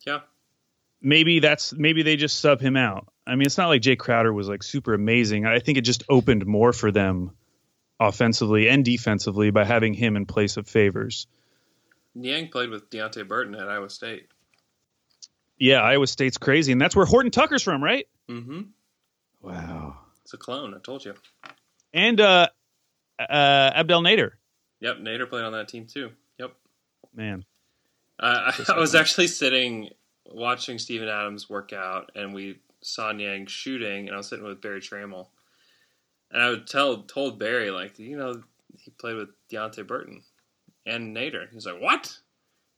[0.06, 0.20] yeah,
[1.00, 3.08] maybe that's maybe they just sub him out.
[3.26, 5.46] I mean, it's not like Jae Crowder was like super amazing.
[5.46, 7.32] I think it just opened more for them
[7.98, 11.26] offensively and defensively by having him in place of Favors.
[12.14, 14.28] Niang played with Deonte Burton at Iowa State.
[15.58, 18.06] Yeah, Iowa State's crazy, and that's where Horton Tucker's from, right?
[18.28, 18.62] Mm-hmm.
[19.40, 20.74] Wow, it's a clone.
[20.74, 21.14] I told you.
[21.94, 22.48] And uh,
[23.18, 24.32] uh, Abdel Nader.
[24.80, 26.10] Yep, Nader played on that team too.
[27.16, 27.44] Man,
[28.20, 29.88] uh, I, I was actually sitting
[30.26, 34.60] watching Steven Adams work out, and we saw Niang shooting, and I was sitting with
[34.60, 35.28] Berry Tramel,
[36.30, 38.42] and I would tell told Berry like you know
[38.78, 40.22] he played with Deonte Burton
[40.84, 41.50] and Nader.
[41.52, 42.18] He's like, what?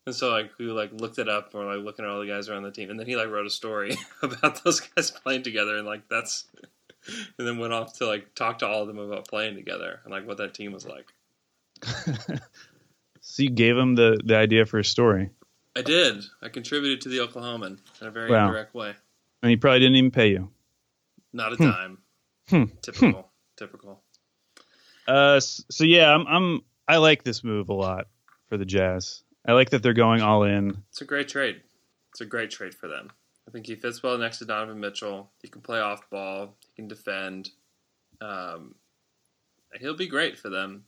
[0.07, 2.27] And so like we like looked it up, and we're like looking at all the
[2.27, 5.43] guys around the team, and then he like wrote a story about those guys playing
[5.43, 6.47] together, and like that's,
[7.39, 10.13] and then went off to like talk to all of them about playing together and
[10.13, 11.13] like what that team was like.
[13.39, 15.31] so you gave him the the idea for a story.
[15.77, 16.25] I did.
[16.43, 18.49] I contributed to the Oklahoman in a very wow.
[18.49, 18.95] indirect way.
[19.45, 20.51] And he probably didn't even pay you.
[21.33, 21.65] Not a hmm.
[21.71, 21.99] dime.
[22.49, 22.65] Hmm.
[22.83, 23.29] Typical.
[23.57, 24.03] Typical.
[25.07, 28.09] Uh, so yeah, I'm, I'm I like this move a lot
[28.49, 29.23] for the Jazz.
[29.47, 30.83] I like that they're going all in.
[30.91, 31.61] It's a great trade.
[32.11, 33.09] It's a great trade for them.
[33.47, 35.31] I think he fits well next to Donovan Mitchell.
[35.43, 36.57] He can play off ball.
[36.67, 37.51] He can defend.
[38.21, 38.75] Um,
[39.79, 40.87] he'll be great for them.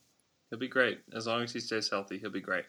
[0.51, 2.19] He'll be great as long as he stays healthy.
[2.19, 2.65] He'll be great.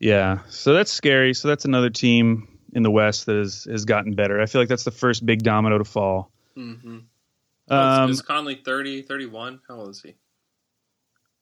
[0.00, 1.34] Yeah, so that's scary.
[1.34, 4.40] So that's another team in the West that has has gotten better.
[4.40, 6.32] I feel like that's the first big domino to fall.
[6.56, 6.98] Mm-hmm.
[7.72, 9.60] Um, is Conley 30, 31?
[9.68, 10.16] How old is he?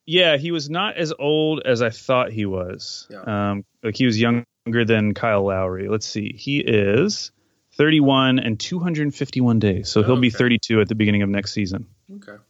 [0.04, 3.07] Yeah, he was not as old as I thought he was.
[3.11, 3.50] Yeah.
[3.50, 5.88] Um, like he was younger than Kyle Lowry.
[5.88, 7.31] Let's see, he is
[7.76, 10.22] 31 and 251 days, so he'll okay.
[10.22, 11.87] be 32 at the beginning of next season.
[12.16, 12.42] Okay.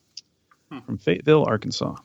[0.78, 0.84] Hmm.
[0.84, 1.96] From Fayetteville, Arkansas.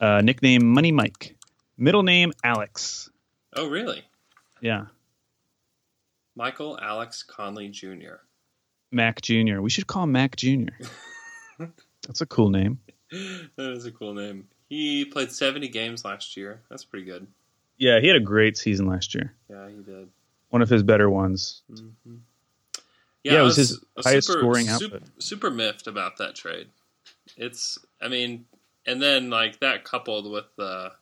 [0.00, 1.36] Uh, nickname Money Mike.
[1.76, 3.10] Middle name Alex.
[3.56, 4.02] Oh, really?
[4.60, 4.86] Yeah.
[6.36, 8.16] Michael Alex Conley Jr.
[8.90, 9.60] Mac Jr.
[9.60, 10.70] We should call him Mac Jr.
[12.06, 12.80] That's a cool name.
[13.10, 14.48] that is a cool name.
[14.68, 16.62] He played 70 games last year.
[16.68, 17.26] That's pretty good.
[17.78, 19.34] Yeah, he had a great season last year.
[19.48, 20.08] Yeah, he did.
[20.50, 21.62] One of his better ones.
[21.70, 22.16] Mm-hmm.
[23.24, 24.90] Yeah, yeah, it was, was his highest super, scoring output.
[24.92, 26.68] Super, super miffed about that trade.
[27.36, 28.44] It's, I mean,
[28.86, 30.92] and then like that coupled with the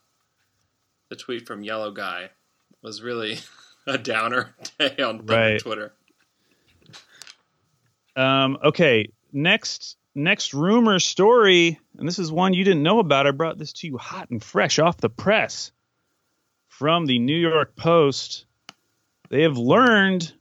[1.09, 2.31] the tweet from Yellow Guy
[2.81, 3.39] was really
[3.87, 5.61] a downer day on right.
[5.61, 5.93] Twitter.
[8.17, 13.27] Um, okay, next next rumor story, and this is one you didn't know about.
[13.27, 15.73] I brought this to you hot and fresh off the press
[16.69, 18.47] from the New York Post.
[19.31, 20.33] They have learned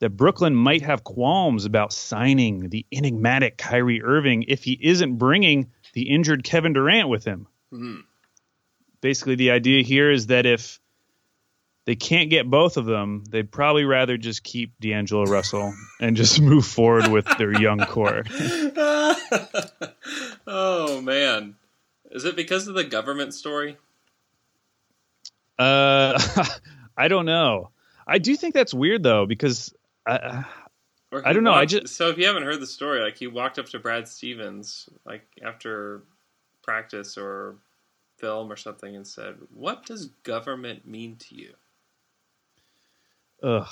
[0.00, 5.70] that Brooklyn might have qualms about signing the enigmatic Kyrie Irving if he isn't bringing
[5.92, 7.46] the injured Kevin Durant with him.
[7.72, 8.00] Mm-hmm.
[9.00, 10.80] Basically, the idea here is that if
[11.84, 16.40] they can't get both of them, they'd probably rather just keep D'Angelo Russell and just
[16.40, 18.24] move forward with their young core.
[20.46, 21.56] oh man,
[22.10, 23.76] is it because of the government story?
[25.58, 26.18] Uh,
[26.96, 27.70] I don't know.
[28.06, 29.74] I do think that's weird though because
[30.06, 30.44] I,
[31.12, 31.50] I don't know.
[31.50, 33.78] Walked, I just so if you haven't heard the story, like he walked up to
[33.78, 36.02] Brad Stevens like after
[36.62, 37.56] practice or
[38.18, 41.54] film or something and said, "What does government mean to you?"
[43.42, 43.68] Ugh.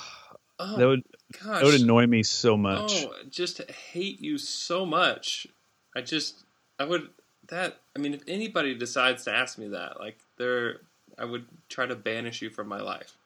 [0.61, 1.03] Oh, that would
[1.41, 1.61] gosh.
[1.61, 2.91] that would annoy me so much.
[2.91, 5.47] Oh, just hate you so much.
[5.95, 6.43] I just
[6.77, 7.09] I would
[7.47, 10.81] that I mean if anybody decides to ask me that, like they're
[11.17, 13.18] I would try to banish you from my life.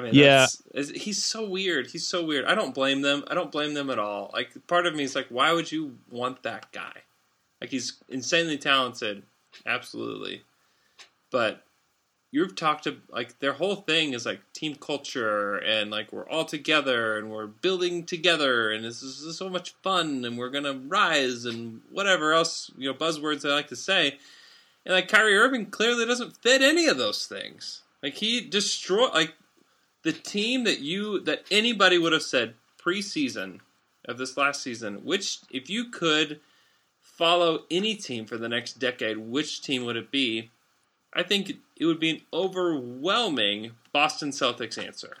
[0.00, 1.88] I mean, yeah, he's so weird.
[1.88, 2.46] He's so weird.
[2.46, 3.22] I don't blame them.
[3.28, 4.30] I don't blame them at all.
[4.32, 7.02] Like part of me is like, why would you want that guy?
[7.60, 9.24] Like he's insanely talented,
[9.66, 10.42] absolutely,
[11.30, 11.62] but
[12.30, 16.44] you've talked to like their whole thing is like team culture and like we're all
[16.44, 20.48] together and we're building together and this is, this is so much fun and we're
[20.48, 24.18] gonna rise and whatever else you know buzzwords I like to say.
[24.86, 27.82] And like Kyrie Irving clearly doesn't fit any of those things.
[28.02, 29.34] Like he destroyed like
[30.02, 33.60] the team that you that anybody would have said preseason
[34.06, 35.04] of this last season.
[35.04, 36.40] Which if you could
[37.00, 40.50] follow any team for the next decade, which team would it be?
[41.12, 45.18] I think it would be an overwhelming Boston Celtics answer.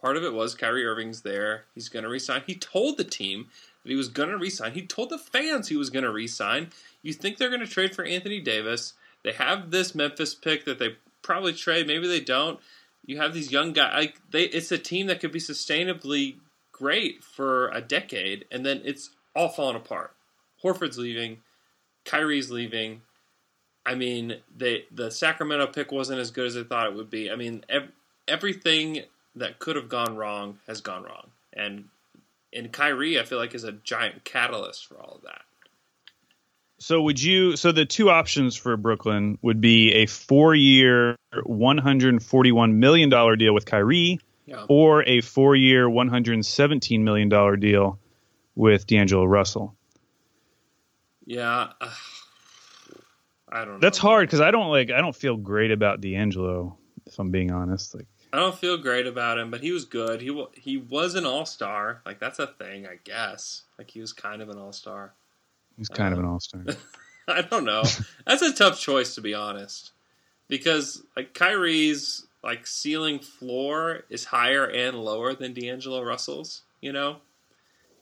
[0.00, 1.64] Part of it was Kyrie Irving's there.
[1.74, 2.42] He's going to resign.
[2.46, 3.48] He told the team
[3.82, 4.72] that he was going to resign.
[4.72, 6.68] He told the fans he was going to resign.
[7.02, 8.92] You think they're going to trade for Anthony Davis?
[9.22, 11.86] They have this Memphis pick that they probably trade.
[11.86, 12.60] Maybe they don't.
[13.06, 13.92] You have these young guys.
[13.94, 16.36] Like they, it's a team that could be sustainably
[16.72, 20.14] great for a decade, and then it's all falling apart.
[20.62, 21.38] Horford's leaving.
[22.04, 23.02] Kyrie's leaving.
[23.86, 27.30] I mean, they the Sacramento pick wasn't as good as they thought it would be.
[27.30, 27.92] I mean, ev-
[28.26, 29.02] everything
[29.36, 31.88] that could have gone wrong has gone wrong, and
[32.52, 35.42] and Kyrie, I feel like, is a giant catalyst for all of that.
[36.78, 37.56] So would you?
[37.56, 43.36] So the two options for Brooklyn would be a four-year, one hundred forty-one million dollar
[43.36, 44.66] deal with Kyrie, yeah.
[44.68, 47.98] or a four-year, one hundred seventeen million dollar deal
[48.54, 49.74] with D'Angelo Russell.
[51.24, 51.68] Yeah.
[51.80, 51.90] Uh,
[53.48, 53.80] I don't.
[53.80, 54.90] That's hard because I don't like.
[54.90, 56.76] I don't feel great about D'Angelo.
[57.06, 60.20] If I'm being honest, like I don't feel great about him, but he was good.
[60.20, 62.02] He he was an all star.
[62.04, 63.62] Like that's a thing, I guess.
[63.78, 65.14] Like he was kind of an all star.
[65.76, 66.64] He's kind um, of an all star.
[67.28, 67.82] I don't know.
[68.26, 69.92] that's a tough choice to be honest,
[70.48, 76.62] because like Kyrie's like ceiling floor is higher and lower than D'Angelo Russell's.
[76.80, 77.16] You know,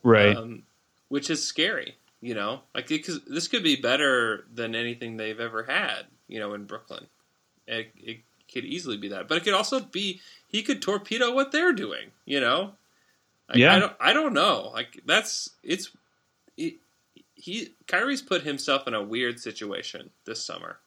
[0.02, 0.36] right?
[0.36, 0.64] Um,
[1.08, 1.96] which is scary.
[2.20, 6.06] You know, like because this could be better than anything they've ever had.
[6.28, 7.06] You know, in Brooklyn,
[7.66, 8.18] it, it
[8.52, 12.12] could easily be that, but it could also be he could torpedo what they're doing.
[12.24, 12.72] You know,
[13.48, 13.74] like, yeah.
[13.74, 14.70] I don't, I don't know.
[14.72, 15.90] Like that's it's
[16.56, 16.74] it,
[17.42, 20.78] he Kyrie's put himself in a weird situation this summer.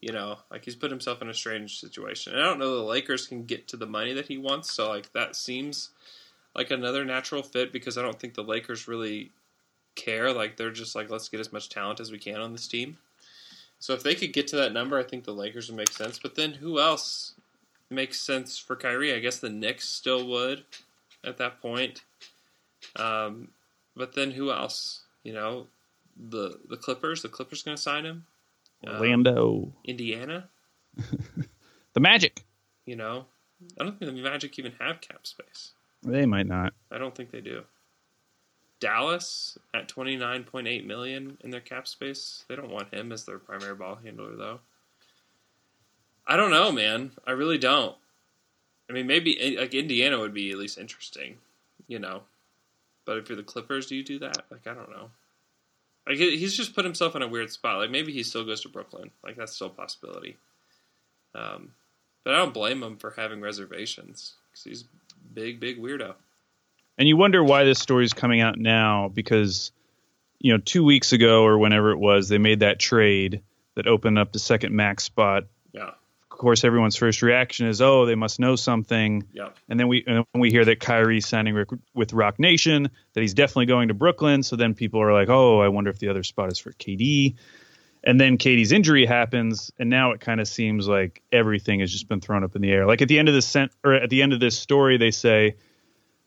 [0.00, 2.32] You know, like he's put himself in a strange situation.
[2.32, 4.88] And I don't know the Lakers can get to the money that he wants, so
[4.88, 5.90] like that seems
[6.54, 9.32] like another natural fit because I don't think the Lakers really
[9.96, 10.32] care.
[10.32, 12.96] Like they're just like, let's get as much talent as we can on this team.
[13.80, 16.20] So if they could get to that number, I think the Lakers would make sense.
[16.20, 17.34] But then who else
[17.90, 19.12] makes sense for Kyrie?
[19.12, 20.62] I guess the Knicks still would
[21.24, 22.02] at that point.
[22.94, 23.48] Um,
[23.96, 25.00] but then who else?
[25.24, 25.66] You know,
[26.28, 27.22] the the Clippers.
[27.22, 28.26] The Clippers going to sign him.
[28.86, 30.48] Orlando, um, Indiana,
[31.92, 32.44] the Magic.
[32.86, 33.26] You know,
[33.78, 35.72] I don't think the Magic even have cap space.
[36.02, 36.72] They might not.
[36.90, 37.64] I don't think they do.
[38.80, 42.44] Dallas at 29.8 million in their cap space.
[42.48, 44.60] They don't want him as their primary ball handler though.
[46.26, 47.12] I don't know, man.
[47.26, 47.96] I really don't.
[48.88, 51.36] I mean, maybe like Indiana would be at least interesting,
[51.86, 52.22] you know.
[53.04, 54.44] But if you're the Clippers, do you do that?
[54.50, 55.10] Like, I don't know.
[56.10, 57.78] Like, he's just put himself in a weird spot.
[57.78, 59.12] Like, maybe he still goes to Brooklyn.
[59.22, 60.38] Like, that's still a possibility.
[61.36, 61.70] Um,
[62.24, 64.84] but I don't blame him for having reservations because he's
[65.32, 66.16] big, big weirdo.
[66.98, 69.70] And you wonder why this story is coming out now because,
[70.40, 73.42] you know, two weeks ago or whenever it was, they made that trade
[73.76, 75.44] that opened up the second max spot.
[76.40, 79.50] Course, everyone's first reaction is, "Oh, they must know something." Yeah.
[79.68, 83.34] And then we and then we hear that Kyrie's signing with Roc Nation, that he's
[83.34, 84.42] definitely going to Brooklyn.
[84.42, 87.34] So then people are like, "Oh, I wonder if the other spot is for KD."
[88.02, 92.08] And then KD's injury happens, and now it kind of seems like everything has just
[92.08, 92.86] been thrown up in the air.
[92.86, 95.10] Like at the end of this sent or at the end of this story, they
[95.10, 95.56] say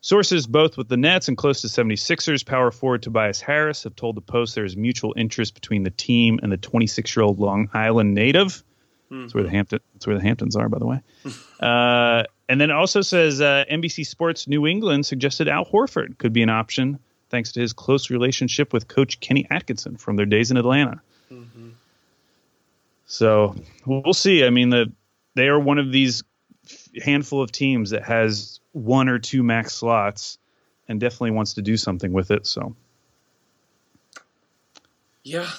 [0.00, 4.14] Sources both with the Nets and close to 76ers power forward Tobias Harris have told
[4.14, 7.68] the Post there is mutual interest between the team and the 26 year old Long
[7.74, 8.62] Island native.
[9.10, 9.22] Mm-hmm.
[9.22, 9.80] That's where the Hampton.
[9.94, 11.00] That's where the Hamptons are, by the way.
[11.60, 16.32] uh, and then it also says uh, NBC Sports New England suggested Al Horford could
[16.32, 16.98] be an option
[17.30, 21.00] thanks to his close relationship with Coach Kenny Atkinson from their days in Atlanta.
[21.32, 21.70] Mm-hmm.
[23.06, 24.44] So we'll see.
[24.44, 24.92] I mean, the
[25.34, 26.22] they are one of these
[27.02, 30.38] handful of teams that has one or two max slots
[30.88, 32.46] and definitely wants to do something with it.
[32.46, 32.76] So,
[35.22, 35.50] yeah,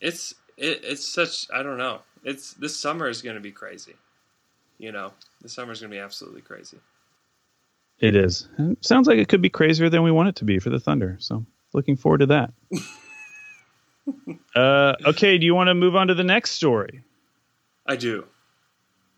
[0.00, 2.00] it's it, it's such I don't know.
[2.24, 3.94] It's this summer is going to be crazy.
[4.78, 6.78] You know, this summer is going to be absolutely crazy.
[8.00, 8.48] It is.
[8.58, 10.78] It sounds like it could be crazier than we want it to be for the
[10.78, 11.16] Thunder.
[11.20, 12.52] So, looking forward to that.
[14.54, 17.02] uh, okay, do you want to move on to the next story?
[17.86, 18.24] I do.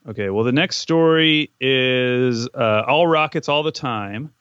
[0.08, 4.32] Okay, well, the next story is uh, all rockets all the time.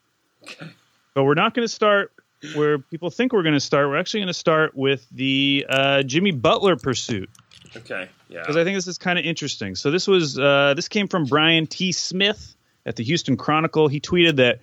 [0.44, 0.68] Okay.
[1.14, 2.14] But we're not going to start
[2.56, 3.90] where people think we're going to start.
[3.90, 7.30] We're actually going to start with the uh, Jimmy Butler pursuit.
[7.76, 8.42] Okay, yeah.
[8.42, 9.76] Because I think this is kind of interesting.
[9.76, 11.92] So this was uh, this came from Brian T.
[11.92, 13.88] Smith at the Houston Chronicle.
[13.88, 14.60] He tweeted that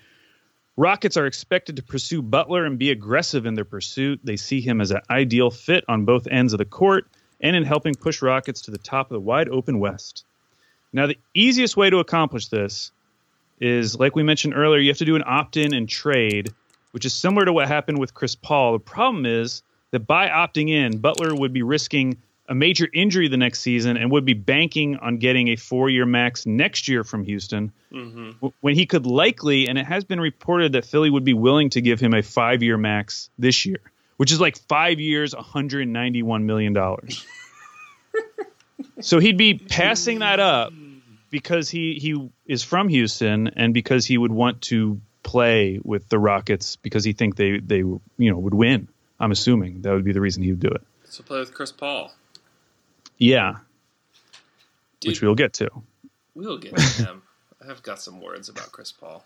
[0.76, 4.20] Rockets are expected to pursue Butler and be aggressive in their pursuit.
[4.22, 7.06] They see him as an ideal fit on both ends of the court
[7.40, 10.24] and in helping push Rockets to the top of the wide open West.
[10.92, 12.92] Now, the easiest way to accomplish this
[13.60, 16.52] is, like we mentioned earlier, you have to do an opt in and trade,
[16.92, 18.74] which is similar to what happened with Chris Paul.
[18.74, 23.36] The problem is that by opting in, Butler would be risking a major injury the
[23.36, 27.24] next season and would be banking on getting a four year max next year from
[27.24, 28.46] Houston mm-hmm.
[28.60, 31.80] when he could likely, and it has been reported that Philly would be willing to
[31.80, 33.80] give him a five year max this year,
[34.16, 36.74] which is like five years, $191 million.
[39.00, 40.72] so he'd be passing that up
[41.30, 46.18] because he he is from Houston and because he would want to play with the
[46.18, 48.88] Rockets because he think they they you know would win.
[49.18, 50.82] I'm assuming that would be the reason he would do it.
[51.04, 52.12] So play with Chris Paul.
[53.18, 53.56] Yeah,
[55.00, 55.70] Dude, which we'll get to.
[56.34, 57.22] We'll get to him.
[57.62, 59.24] I have got some words about Chris Paul.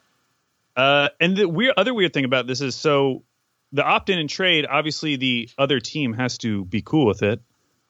[0.77, 3.25] Uh, and the weird other weird thing about this is so
[3.73, 4.67] the opt in and trade.
[4.69, 7.41] Obviously, the other team has to be cool with it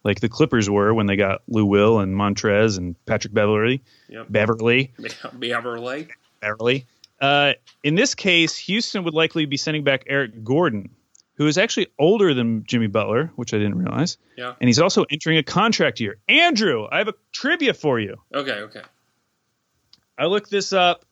[0.05, 3.83] like the Clippers were when they got Lou Will and Montrezl and Patrick Beverly.
[4.09, 4.27] Yep.
[4.31, 4.93] Beverley.
[5.35, 6.09] Beverly.
[6.41, 6.87] Beverley.
[7.21, 10.91] Uh, in this case, Houston would likely be sending back Eric Gordon,
[11.41, 14.19] who is actually older than Jimmy Butler, which I didn't realize.
[14.37, 14.53] Yeah.
[14.61, 16.19] And he's also entering a contract year.
[16.29, 18.17] Andrew, I have a trivia for you.
[18.35, 18.83] Okay, okay.
[20.19, 21.07] I looked this up.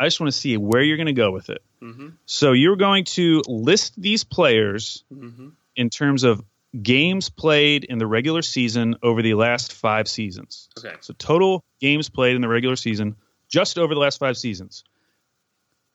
[0.00, 1.62] I just want to see where you're going to go with it.
[1.80, 2.08] Mm-hmm.
[2.26, 5.50] So you're going to list these players mm-hmm.
[5.76, 6.42] in terms of
[6.82, 10.70] games played in the regular season over the last five seasons.
[10.76, 10.96] Okay.
[11.02, 13.14] So total games played in the regular season
[13.48, 14.82] just over the last five seasons.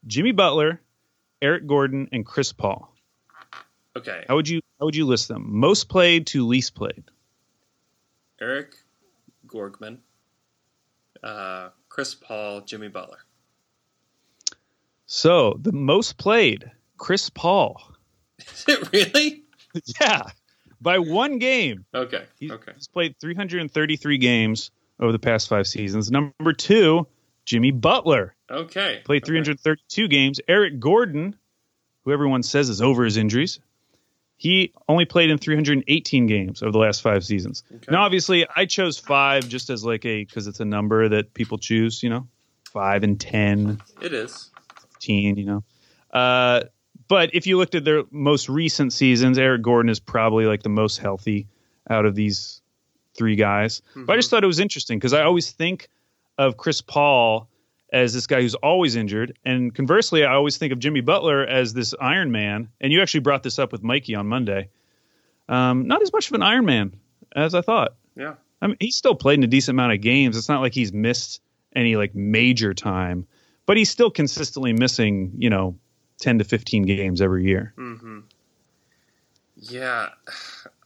[0.05, 0.79] Jimmy Butler,
[1.41, 2.93] Eric Gordon, and Chris Paul.
[3.97, 4.25] Okay.
[4.27, 5.45] How would you how would you list them?
[5.47, 7.03] Most played to least played.
[8.39, 8.75] Eric
[9.47, 9.97] Gorgman,
[11.23, 13.17] uh, Chris Paul, Jimmy Butler.
[15.07, 17.81] So the most played, Chris Paul.
[18.39, 19.43] Is it really?
[19.99, 20.23] yeah,
[20.79, 21.85] by one game.
[21.95, 22.25] Okay.
[22.39, 22.73] He's, okay.
[22.75, 24.69] He's played 333 games
[24.99, 26.11] over the past five seasons.
[26.11, 27.07] Number two,
[27.45, 28.35] Jimmy Butler.
[28.51, 29.01] Okay.
[29.05, 30.07] Played 332 okay.
[30.07, 30.39] games.
[30.47, 31.35] Eric Gordon,
[32.05, 33.59] who everyone says is over his injuries,
[34.37, 37.63] he only played in 318 games over the last five seasons.
[37.73, 37.91] Okay.
[37.91, 41.57] Now, obviously, I chose five just as like a because it's a number that people
[41.57, 42.03] choose.
[42.03, 42.27] You know,
[42.65, 43.81] five and ten.
[44.01, 44.51] It is.
[44.91, 45.37] 15.
[45.37, 45.63] You know,
[46.11, 46.61] uh,
[47.07, 50.69] but if you looked at their most recent seasons, Eric Gordon is probably like the
[50.69, 51.47] most healthy
[51.89, 52.61] out of these
[53.17, 53.81] three guys.
[53.91, 54.05] Mm-hmm.
[54.05, 55.89] But I just thought it was interesting because I always think
[56.37, 57.49] of Chris Paul
[57.91, 59.37] as this guy who's always injured.
[59.45, 62.69] And conversely, I always think of Jimmy Butler as this Iron Man.
[62.81, 64.69] And you actually brought this up with Mikey on Monday.
[65.49, 66.93] Um, not as much of an Iron Man
[67.35, 67.95] as I thought.
[68.15, 68.35] Yeah.
[68.61, 70.37] I mean, he's still played in a decent amount of games.
[70.37, 71.41] It's not like he's missed
[71.75, 73.27] any like major time,
[73.65, 75.77] but he's still consistently missing, you know,
[76.19, 77.73] 10 to 15 games every year.
[77.77, 78.19] Mm-hmm.
[79.55, 80.09] Yeah.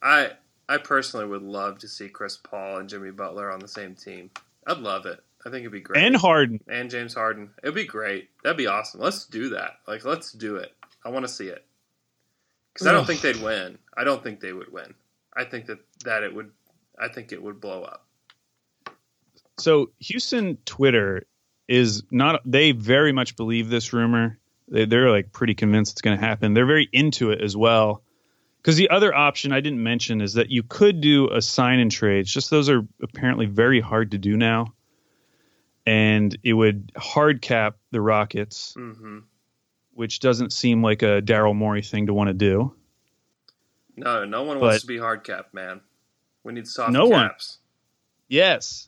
[0.01, 0.31] I
[0.69, 4.29] I personally would love to see Chris Paul and Jimmy Butler on the same team.
[4.67, 5.21] I'd love it.
[5.45, 6.03] I think it'd be great.
[6.03, 6.59] And Harden.
[6.67, 7.51] And James Harden.
[7.63, 8.29] It'd be great.
[8.43, 9.01] That'd be awesome.
[9.01, 9.77] Let's do that.
[9.87, 10.73] Like, let's do it.
[11.03, 11.65] I want to see it.
[12.73, 13.77] Because I don't think they'd win.
[13.95, 14.93] I don't think they would win.
[15.35, 16.51] I think that, that it would,
[16.97, 18.05] I think it would blow up.
[19.57, 21.23] So Houston Twitter
[21.67, 24.37] is not, they very much believe this rumor.
[24.67, 26.53] They, they're like pretty convinced it's going to happen.
[26.53, 28.03] They're very into it as well.
[28.57, 31.91] Because the other option I didn't mention is that you could do a sign and
[31.91, 32.31] trades.
[32.31, 34.75] Just those are apparently very hard to do now
[35.85, 39.19] and it would hard cap the Rockets, mm-hmm.
[39.93, 42.73] which doesn't seem like a Daryl Morey thing to want to do.
[43.95, 45.81] No, no one but wants to be hard capped, man.
[46.43, 47.57] We need soft no caps.
[47.57, 47.61] One.
[48.29, 48.87] Yes.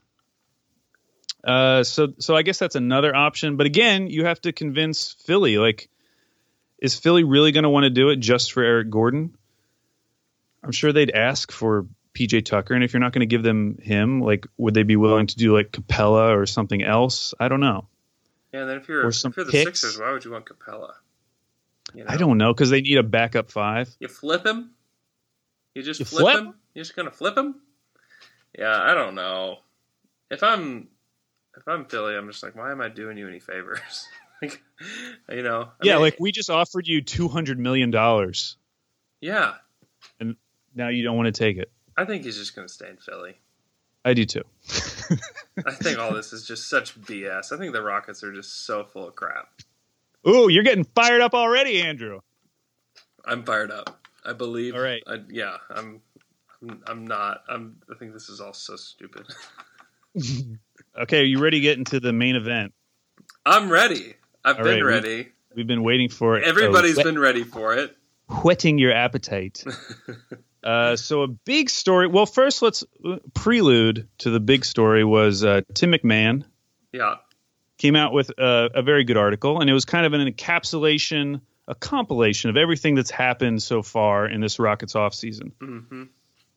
[1.44, 3.58] Uh, so, so I guess that's another option.
[3.58, 5.58] But again, you have to convince Philly.
[5.58, 5.90] Like,
[6.80, 9.36] is Philly really going to want to do it just for Eric Gordon?
[10.64, 13.78] I'm sure they'd ask for PJ Tucker, and if you're not going to give them
[13.82, 17.34] him, like, would they be willing to do like Capela or something else?
[17.40, 17.88] I don't know.
[18.54, 19.82] Yeah, and then if you're, if you're the picks.
[19.82, 20.94] Sixers, why would you want Capela?
[21.94, 22.10] You know?
[22.10, 23.94] I don't know because they need a backup five.
[24.00, 24.72] You flip him.
[25.76, 26.54] You just you flip, flip him.
[26.74, 27.56] You're just gonna flip him.
[28.58, 29.58] Yeah, I don't know.
[30.30, 30.88] If I'm
[31.58, 34.08] if I'm Philly, I'm just like, why am I doing you any favors?
[34.42, 34.62] like,
[35.30, 35.70] you know.
[35.82, 38.58] I yeah, mean, like we just offered you two hundred million dollars.
[39.22, 39.54] Yeah.
[40.20, 40.36] And
[40.76, 41.72] now you don't want to take it.
[41.98, 43.36] I think he's just going to stay in Philly.
[44.06, 44.44] I do too.
[45.66, 47.52] I think all this is just such BS.
[47.52, 49.48] I think the Rockets are just so full of crap.
[50.28, 52.20] Ooh, you're getting fired up already, Andrew.
[53.26, 54.00] I'm fired up.
[54.26, 54.76] I believe.
[54.76, 55.04] All right.
[55.08, 56.02] I, yeah, I'm,
[56.62, 56.82] I'm.
[56.88, 57.44] I'm not.
[57.50, 57.78] I'm.
[57.90, 59.26] I think this is all so stupid.
[60.98, 62.74] okay, are you ready to get into the main event?
[63.46, 64.16] I'm ready.
[64.46, 65.18] I've all been right, ready.
[65.18, 66.46] We've, we've, been waiting for it.
[66.46, 67.96] Everybody's oh, been ready for it.
[68.28, 69.64] Whetting your appetite.
[70.64, 72.08] Uh, so a big story.
[72.08, 72.84] Well, first let's
[73.34, 76.46] prelude to the big story was uh, Tim McMahon.
[76.92, 77.16] Yeah.
[77.78, 81.42] Came out with a, a, very good article, and it was kind of an encapsulation,
[81.68, 85.52] a compilation of everything that's happened so far in this Rockets off season.
[85.60, 86.04] Mm-hmm.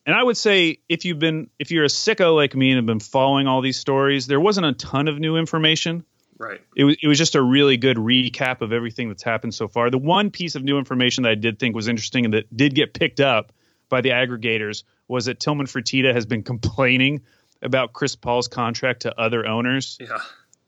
[0.06, 2.86] And I would say if you've been, if you're a sicko like me and have
[2.86, 6.04] been following all these stories, there wasn't a ton of new information.
[6.38, 6.60] Right.
[6.76, 9.90] It was it was just a really good recap of everything that's happened so far.
[9.90, 12.74] The one piece of new information that I did think was interesting and that did
[12.74, 13.52] get picked up
[13.88, 17.22] by the aggregators was that Tillman Fertitta has been complaining
[17.62, 19.98] about Chris Paul's contract to other owners.
[20.00, 20.18] Yeah.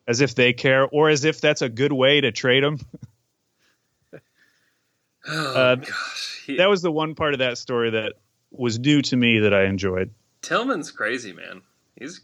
[0.06, 2.80] As if they care, or as if that's a good way to trade him.
[5.28, 6.42] oh, uh, gosh.
[6.46, 8.14] He, that was the one part of that story that
[8.50, 10.14] was new to me that I enjoyed.
[10.40, 11.60] Tillman's crazy, man.
[11.94, 12.22] He's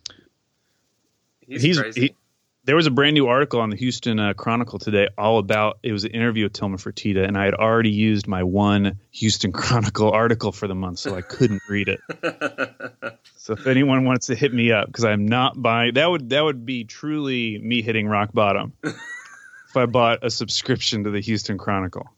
[1.40, 2.00] he's, he's crazy.
[2.00, 2.16] He,
[2.64, 5.92] there was a brand new article on the Houston uh, Chronicle today all about it
[5.92, 10.10] was an interview with Tillman Fertitta, and I had already used my one Houston Chronicle
[10.10, 12.00] article for the month, so I couldn't read it.
[13.36, 16.42] so if anyone wants to hit me up, because I'm not buying that would that
[16.42, 21.58] would be truly me hitting rock bottom if I bought a subscription to the Houston
[21.58, 22.10] Chronicle.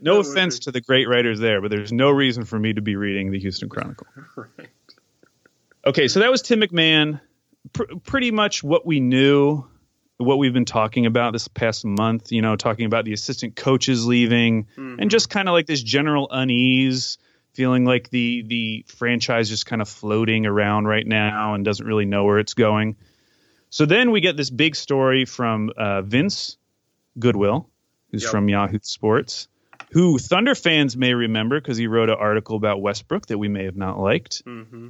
[0.00, 2.96] No offense to the great writers there, but there's no reason for me to be
[2.96, 4.06] reading the Houston Chronicle.
[4.34, 4.68] Right.
[5.84, 7.20] Okay, so that was Tim McMahon
[7.72, 9.64] pr- pretty much what we knew,
[10.16, 12.32] what we've been talking about this past month.
[12.32, 15.00] You know, talking about the assistant coaches leaving, mm-hmm.
[15.00, 17.18] and just kind of like this general unease,
[17.52, 22.06] feeling like the the franchise just kind of floating around right now and doesn't really
[22.06, 22.96] know where it's going.
[23.70, 26.56] So then we get this big story from uh, Vince
[27.18, 27.68] Goodwill,
[28.10, 28.30] who's yep.
[28.30, 29.48] from Yahoo Sports,
[29.90, 33.64] who Thunder fans may remember because he wrote an article about Westbrook that we may
[33.64, 34.44] have not liked.
[34.44, 34.88] Mm-hmm.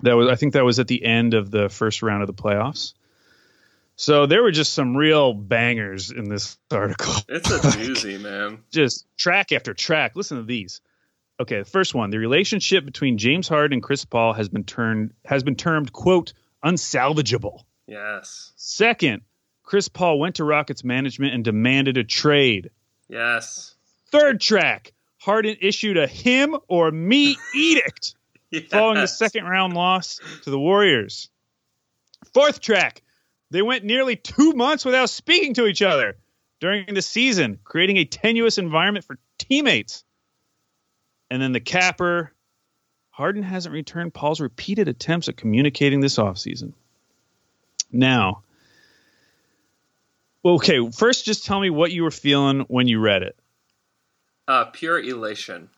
[0.00, 2.34] That was, I think, that was at the end of the first round of the
[2.34, 2.94] playoffs.
[3.96, 7.14] So there were just some real bangers in this article.
[7.28, 8.62] It's a doozy, man.
[8.70, 10.16] Just track after track.
[10.16, 10.80] Listen to these.
[11.40, 15.12] Okay, the first one: the relationship between James Harden and Chris Paul has been turned
[15.24, 16.32] has been termed quote
[16.64, 17.64] unsalvageable.
[17.86, 18.52] Yes.
[18.56, 19.22] Second,
[19.62, 22.70] Chris Paul went to Rockets management and demanded a trade.
[23.08, 23.74] Yes.
[24.10, 28.15] Third track, Harden issued a him or me edict
[28.50, 28.64] yes.
[28.70, 31.28] following the second round loss to the Warriors.
[32.32, 33.02] Fourth track,
[33.50, 36.16] they went nearly two months without speaking to each other
[36.60, 40.04] during the season, creating a tenuous environment for teammates.
[41.30, 42.32] And then the capper,
[43.10, 46.72] Harden hasn't returned Paul's repeated attempts at communicating this offseason.
[47.92, 48.42] Now,
[50.44, 53.36] okay, first just tell me what you were feeling when you read it.
[54.48, 55.70] Uh, pure elation.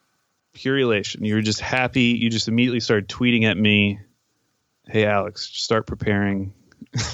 [0.59, 1.24] Pure elation.
[1.24, 2.18] You were just happy.
[2.20, 4.00] You just immediately started tweeting at me,
[4.88, 6.52] "Hey, Alex, start preparing."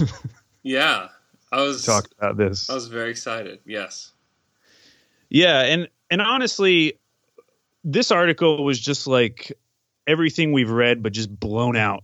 [0.63, 1.09] yeah,
[1.53, 2.71] I was talking about this.
[2.71, 3.59] I was very excited.
[3.67, 4.13] Yes.
[5.29, 6.99] Yeah, and and honestly,
[7.85, 9.53] this article was just like
[10.07, 12.03] everything we've read, but just blown out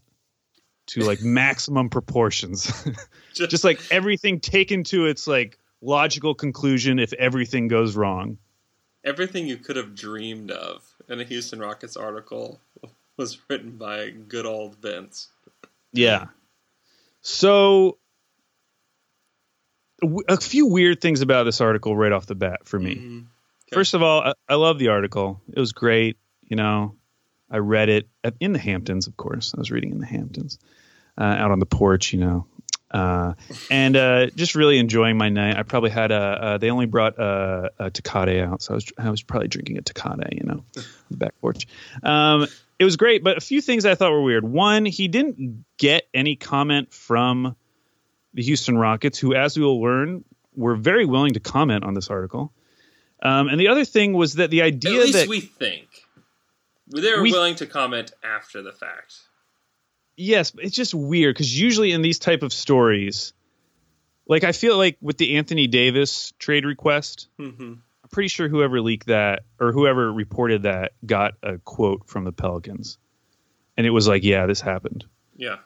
[0.88, 2.70] to like maximum proportions.
[3.32, 8.36] just, just like everything taken to its like logical conclusion if everything goes wrong.
[9.04, 12.60] Everything you could have dreamed of in a Houston Rockets article
[13.16, 15.28] was written by good old Vince.
[15.92, 16.26] Yeah.
[17.20, 17.98] So
[20.28, 22.94] a few weird things about this article right off the bat for me.
[22.94, 23.18] Mm-hmm.
[23.18, 23.74] Okay.
[23.74, 25.42] First of all, I, I love the article.
[25.52, 26.16] It was great.
[26.48, 26.96] You know,
[27.50, 28.08] I read it
[28.40, 29.52] in the Hamptons, of course.
[29.54, 30.58] I was reading in the Hamptons
[31.18, 32.46] uh, out on the porch, you know.
[32.90, 33.34] Uh,
[33.70, 35.56] and uh, just really enjoying my night.
[35.56, 36.16] I probably had a.
[36.16, 39.78] Uh, they only brought a, a Tecate out, so I was I was probably drinking
[39.78, 41.66] a Tecate, you know, on the back porch.
[42.02, 42.46] Um,
[42.78, 44.42] it was great, but a few things I thought were weird.
[44.42, 47.54] One, he didn't get any comment from
[48.34, 50.24] the Houston Rockets, who, as we will learn,
[50.56, 52.52] were very willing to comment on this article.
[53.22, 55.88] Um, and the other thing was that the idea At least that we think
[56.86, 59.20] they were we, willing to comment after the fact
[60.20, 63.32] yes, it's just weird because usually in these type of stories,
[64.26, 67.72] like I feel like with the Anthony Davis trade request, mm-hmm.
[67.72, 72.32] I'm pretty sure whoever leaked that or whoever reported that got a quote from the
[72.32, 72.98] Pelicans,
[73.76, 75.04] and it was like, yeah, this happened.
[75.36, 75.56] Yeah.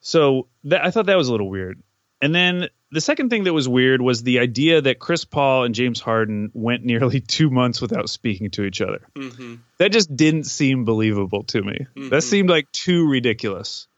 [0.00, 1.82] So that I thought that was a little weird,
[2.20, 5.74] and then the second thing that was weird was the idea that Chris Paul and
[5.74, 9.00] James Harden went nearly two months without speaking to each other.
[9.16, 9.56] Mm-hmm.
[9.78, 11.86] That just didn't seem believable to me.
[11.96, 12.10] Mm-hmm.
[12.10, 13.88] That seemed like too ridiculous.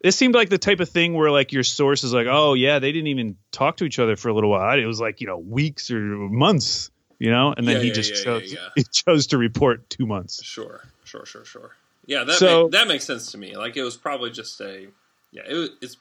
[0.00, 2.80] It seemed like the type of thing where like your source is like, oh yeah,
[2.80, 4.78] they didn't even talk to each other for a little while.
[4.78, 7.94] It was like you know weeks or months, you know, and then yeah, he yeah,
[7.94, 10.44] just yeah, chose he chose to report two months.
[10.44, 11.70] Sure, sure, sure, sure.
[12.04, 13.56] Yeah, that so, make, that makes sense to me.
[13.56, 14.86] Like it was probably just a
[15.32, 15.96] yeah, it, it's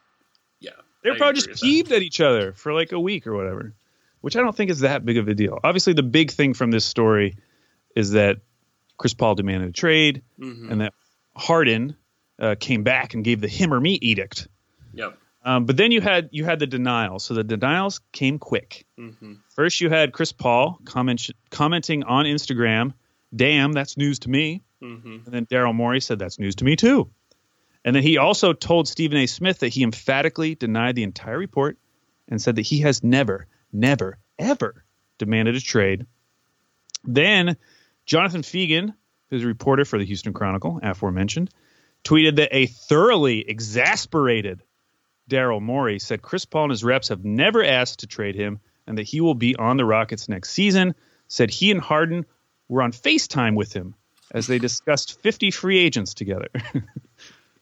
[0.59, 0.71] yeah.
[1.03, 3.73] They were probably just peeved at each other for like a week or whatever,
[4.21, 5.59] which I don't think is that big of a deal.
[5.63, 7.37] Obviously, the big thing from this story
[7.95, 8.37] is that
[8.97, 10.71] Chris Paul demanded a trade mm-hmm.
[10.71, 10.93] and that
[11.35, 11.95] Harden
[12.39, 14.47] uh, came back and gave the him or me edict.
[14.93, 15.17] Yep.
[15.43, 17.23] Um, but then you had you had the denials.
[17.23, 18.85] So the denials came quick.
[18.99, 19.35] Mm-hmm.
[19.55, 22.93] First, you had Chris Paul comment, commenting on Instagram,
[23.33, 25.17] "Damn, that's news to me." Mm-hmm.
[25.25, 27.09] And then Daryl Morey said, "That's news to me too."
[27.87, 29.27] And then he also told Stephen A.
[29.27, 31.77] Smith that he emphatically denied the entire report
[32.27, 34.83] and said that he has never, never, ever
[35.17, 36.05] demanded a trade.
[37.05, 37.55] Then
[38.05, 38.93] Jonathan Feigen,
[39.29, 41.49] who's a reporter for the Houston Chronicle, aforementioned,
[42.03, 44.63] tweeted that a thoroughly exasperated
[45.29, 48.97] Daryl Morey said Chris Paul and his reps have never asked to trade him and
[48.97, 50.93] that he will be on the Rockets next season.
[51.29, 52.25] Said he and Harden
[52.67, 53.95] were on FaceTime with him
[54.31, 56.49] as they discussed 50 free agents together.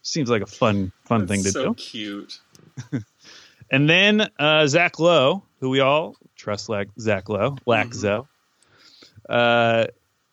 [0.05, 1.73] seems like a fun fun That's thing to so do.
[1.73, 2.39] Cute.
[3.71, 8.27] and then uh, Zach Lowe, who we all trust, like Zach Lowe, Laxo,
[9.27, 9.29] mm-hmm.
[9.29, 9.85] uh,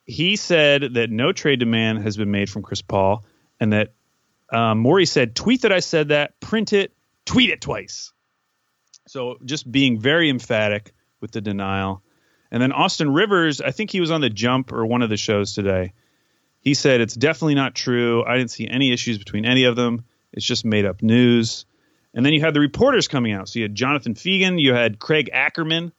[0.04, 3.24] he said that no trade demand has been made from Chris Paul,
[3.58, 3.92] and that
[4.52, 6.92] um, Morey said, "Tweet that I said that, print it,
[7.24, 8.12] tweet it twice."
[9.08, 12.02] So just being very emphatic with the denial.
[12.50, 15.16] And then Austin Rivers, I think he was on the jump or one of the
[15.16, 15.94] shows today.
[16.62, 18.24] He said it's definitely not true.
[18.24, 20.04] I didn't see any issues between any of them.
[20.32, 21.66] It's just made up news.
[22.14, 23.48] And then you had the reporters coming out.
[23.48, 25.92] So you had Jonathan Feigen, you had Craig Ackerman,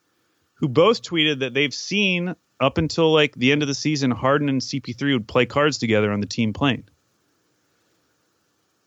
[0.55, 4.47] who both tweeted that they've seen up until like the end of the season, Harden
[4.47, 6.85] and CP3 would play cards together on the team plane.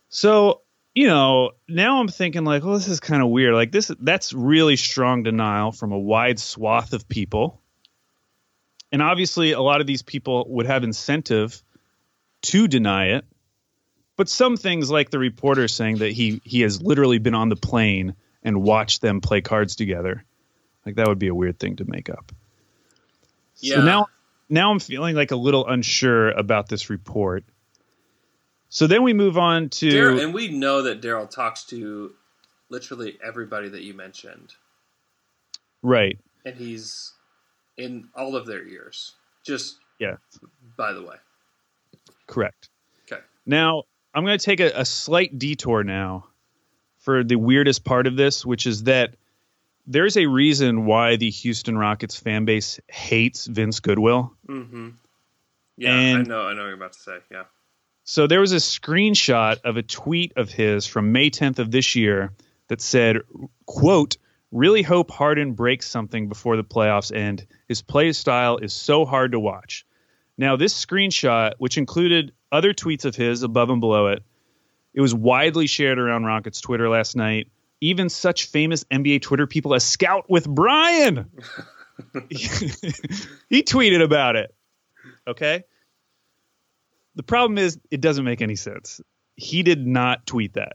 [0.08, 0.62] So,
[0.94, 3.54] you know, now I'm thinking like, well, this is kind of weird.
[3.54, 7.60] Like this, that's really strong denial from a wide swath of people.
[8.92, 11.62] And obviously, a lot of these people would have incentive
[12.42, 13.24] to deny it.
[14.16, 17.56] But some things, like the reporter saying that he he has literally been on the
[17.56, 20.24] plane and watched them play cards together,
[20.86, 22.32] like that would be a weird thing to make up.
[23.58, 23.76] Yeah.
[23.76, 24.06] So now,
[24.48, 27.44] now I'm feeling like a little unsure about this report.
[28.68, 32.14] So then we move on to, Daryl, and we know that Daryl talks to
[32.68, 34.54] literally everybody that you mentioned,
[35.82, 36.18] right?
[36.44, 37.12] And he's
[37.76, 39.12] in all of their ears.
[39.44, 40.16] Just yeah.
[40.76, 41.16] By the way,
[42.26, 42.68] correct.
[43.10, 43.22] Okay.
[43.44, 46.28] Now I'm going to take a, a slight detour now
[46.98, 49.16] for the weirdest part of this, which is that
[49.86, 54.32] there's a reason why the Houston Rockets fan base hates Vince Goodwill.
[54.48, 54.88] Mm-hmm.
[55.76, 56.42] Yeah, and I know.
[56.42, 57.18] I know what you're about to say.
[57.30, 57.44] Yeah.
[58.04, 61.94] So there was a screenshot of a tweet of his from May 10th of this
[61.94, 62.32] year
[62.68, 63.18] that said,
[63.66, 64.16] "quote
[64.52, 67.46] Really hope Harden breaks something before the playoffs end.
[67.68, 69.84] His play style is so hard to watch."
[70.38, 74.22] Now, this screenshot, which included other tweets of his above and below it.
[74.94, 77.48] It was widely shared around Rockets Twitter last night.
[77.80, 81.30] Even such famous NBA Twitter people as Scout with Brian.
[82.30, 84.54] he tweeted about it.
[85.26, 85.64] Okay.
[87.14, 89.00] The problem is, it doesn't make any sense.
[89.34, 90.74] He did not tweet that.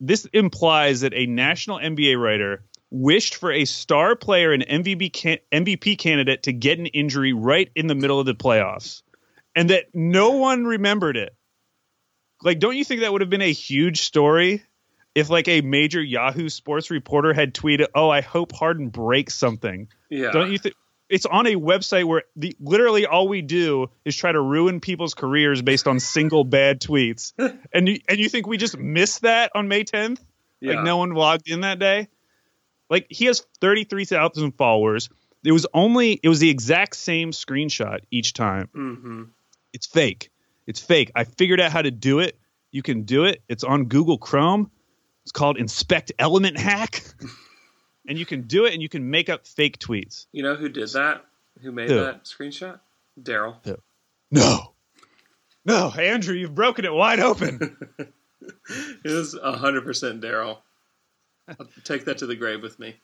[0.00, 5.38] This implies that a national NBA writer wished for a star player and MVP, can-
[5.52, 9.02] MVP candidate to get an injury right in the middle of the playoffs
[9.54, 11.34] and that no one remembered it.
[12.42, 14.62] Like, don't you think that would have been a huge story
[15.14, 19.88] if, like, a major Yahoo Sports reporter had tweeted, "Oh, I hope Harden breaks something."
[20.08, 20.30] Yeah.
[20.30, 20.74] Don't you think?
[21.10, 25.14] It's on a website where the literally all we do is try to ruin people's
[25.14, 27.32] careers based on single bad tweets,
[27.74, 30.20] and you, and you think we just missed that on May 10th?
[30.60, 30.76] Yeah.
[30.76, 32.08] Like no one logged in that day.
[32.90, 35.08] Like he has thirty three thousand followers.
[35.44, 38.68] It was only it was the exact same screenshot each time.
[38.74, 39.22] Mm-hmm.
[39.72, 40.30] It's fake.
[40.66, 41.12] It's fake.
[41.14, 42.38] I figured out how to do it.
[42.72, 43.42] You can do it.
[43.48, 44.70] It's on Google Chrome.
[45.22, 47.02] It's called Inspect Element Hack.
[48.08, 50.26] and you can do it and you can make up fake tweets.
[50.32, 51.24] You know who did that?
[51.62, 51.96] Who made who?
[51.96, 52.80] that screenshot?
[53.20, 53.56] Daryl.
[54.30, 54.74] No.
[55.64, 57.76] No, Andrew, you've broken it wide open.
[57.98, 58.12] it
[59.04, 60.58] was 100% Daryl.
[61.84, 62.96] Take that to the grave with me.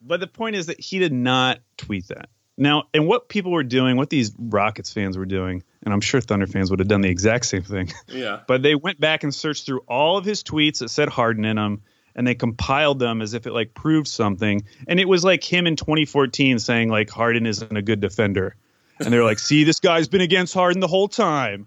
[0.00, 2.28] But the point is that he did not tweet that.
[2.58, 6.20] Now, and what people were doing, what these Rockets fans were doing, and I'm sure
[6.20, 7.92] Thunder fans would have done the exact same thing.
[8.08, 8.40] Yeah.
[8.46, 11.56] but they went back and searched through all of his tweets that said Harden in
[11.56, 11.82] them,
[12.14, 14.64] and they compiled them as if it like proved something.
[14.88, 18.56] And it was like him in 2014 saying like Harden isn't a good defender,
[18.98, 21.66] and they're like, "See, this guy's been against Harden the whole time."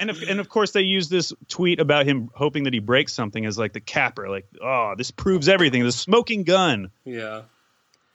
[0.00, 3.12] And of, and of course they use this tweet about him hoping that he breaks
[3.12, 6.90] something as like the capper, like, "Oh, this proves everything." The smoking gun.
[7.04, 7.42] Yeah.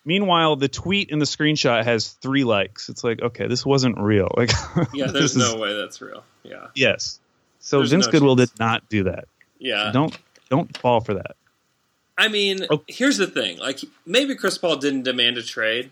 [0.03, 2.89] Meanwhile, the tweet in the screenshot has three likes.
[2.89, 4.29] It's like, okay, this wasn't real.
[4.35, 4.51] Like,
[4.93, 6.23] yeah, there's no is, way that's real.
[6.43, 6.67] Yeah.
[6.75, 7.19] Yes.
[7.59, 8.51] So there's Vince no Goodwill chance.
[8.51, 9.27] did not do that.
[9.57, 9.87] Yeah.
[9.87, 10.17] So don't
[10.49, 11.35] don't fall for that.
[12.17, 12.83] I mean, oh.
[12.87, 13.57] here's the thing.
[13.57, 15.91] Like, maybe Chris Paul didn't demand a trade.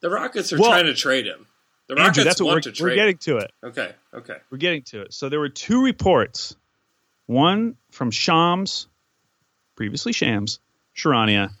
[0.00, 1.46] The Rockets are well, trying to trade him.
[1.94, 2.88] The Rockets Andrew, that's what we're.
[2.88, 3.52] We're getting to it.
[3.62, 3.92] Okay.
[4.12, 4.36] Okay.
[4.50, 5.14] We're getting to it.
[5.14, 6.56] So there were two reports.
[7.26, 8.88] One from Shams,
[9.76, 10.60] previously Shams,
[10.96, 11.50] Charania.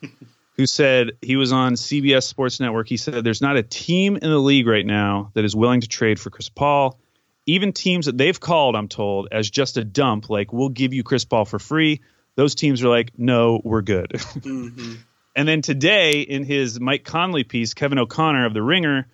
[0.56, 2.88] who said he was on CBS Sports Network.
[2.88, 5.88] He said there's not a team in the league right now that is willing to
[5.88, 6.98] trade for Chris Paul.
[7.46, 11.02] Even teams that they've called, I'm told, as just a dump, like we'll give you
[11.02, 12.00] Chris Paul for free.
[12.36, 14.10] Those teams are like, no, we're good.
[14.12, 14.94] Mm-hmm.
[15.36, 19.08] and then today, in his Mike Conley piece, Kevin O'Connor of The Ringer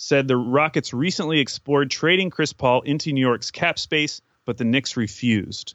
[0.00, 4.64] said the Rockets recently explored trading Chris Paul into New York's cap space, but the
[4.64, 5.74] Knicks refused.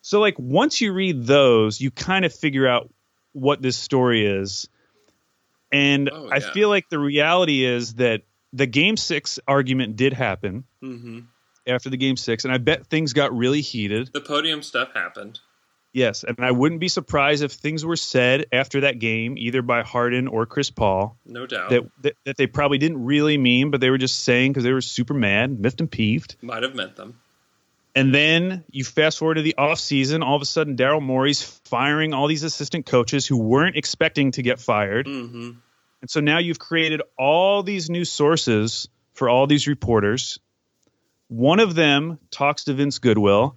[0.00, 2.90] So, like, once you read those, you kind of figure out
[3.32, 4.68] what this story is.
[5.70, 6.34] And oh, yeah.
[6.34, 8.22] I feel like the reality is that
[8.54, 11.20] the game six argument did happen mm-hmm.
[11.66, 14.10] after the game six, and I bet things got really heated.
[14.14, 15.40] The podium stuff happened.
[15.94, 19.84] Yes, and I wouldn't be surprised if things were said after that game, either by
[19.84, 21.16] Harden or Chris Paul.
[21.24, 24.50] No doubt that that, that they probably didn't really mean, but they were just saying
[24.50, 26.34] because they were super mad, miffed and peeved.
[26.42, 27.20] Might have meant them.
[27.94, 32.12] And then you fast forward to the offseason, all of a sudden Daryl Morey's firing
[32.12, 35.06] all these assistant coaches who weren't expecting to get fired.
[35.06, 35.50] Mm-hmm.
[36.00, 40.40] And so now you've created all these new sources for all these reporters.
[41.28, 43.56] One of them talks to Vince Goodwill.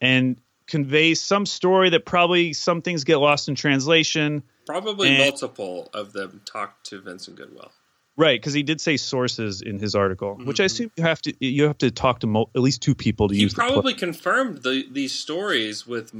[0.00, 4.42] and convey some story that probably some things get lost in translation.
[4.66, 7.72] Probably and, multiple of them talked to Vincent Goodwill.
[8.16, 10.46] Right, because he did say sources in his article, mm-hmm.
[10.46, 12.94] which I assume you have to you have to talk to mo- at least two
[12.94, 13.52] people to he use.
[13.52, 16.12] He probably the confirmed the, these stories with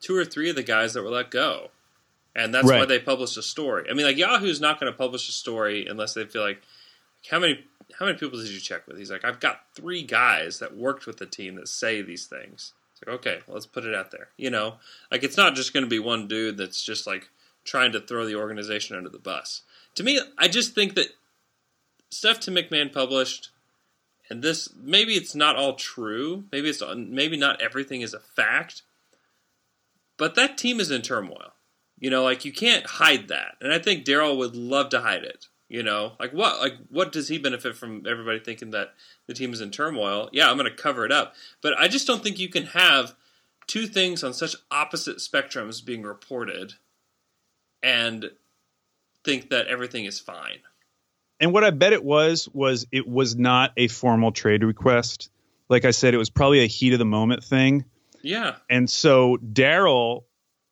[0.00, 1.68] two or three of the guys that were let go,
[2.34, 2.80] and that's right.
[2.80, 3.86] why they published a story.
[3.90, 6.62] I mean, like Yahoo's not going to publish a story unless they feel like
[7.30, 7.62] how many
[7.98, 8.96] how many people did you check with?
[8.96, 12.72] He's like, I've got three guys that worked with the team that say these things.
[13.06, 14.28] Like, okay, let's put it out there.
[14.36, 14.74] You know,
[15.10, 17.28] like it's not just going to be one dude that's just like
[17.64, 19.62] trying to throw the organization under the bus.
[19.96, 21.08] To me, I just think that
[22.10, 23.50] stuff Tim McMahon published,
[24.30, 26.44] and this maybe it's not all true.
[26.52, 28.82] Maybe it's maybe not everything is a fact,
[30.16, 31.52] but that team is in turmoil.
[31.98, 35.24] You know, like you can't hide that, and I think Daryl would love to hide
[35.24, 35.46] it.
[35.72, 38.92] You know, like what like what does he benefit from everybody thinking that
[39.26, 40.28] the team is in turmoil?
[40.32, 43.14] Yeah, I'm going to cover it up, but I just don't think you can have
[43.66, 46.74] two things on such opposite spectrums being reported
[47.82, 48.30] and
[49.24, 50.58] think that everything is fine
[51.42, 55.28] and what I bet it was was it was not a formal trade request.
[55.68, 57.84] Like I said, it was probably a heat of the moment thing.
[58.22, 58.54] Yeah.
[58.70, 60.22] And so Daryl,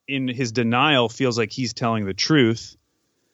[0.07, 2.77] in his denial, feels like he's telling the truth.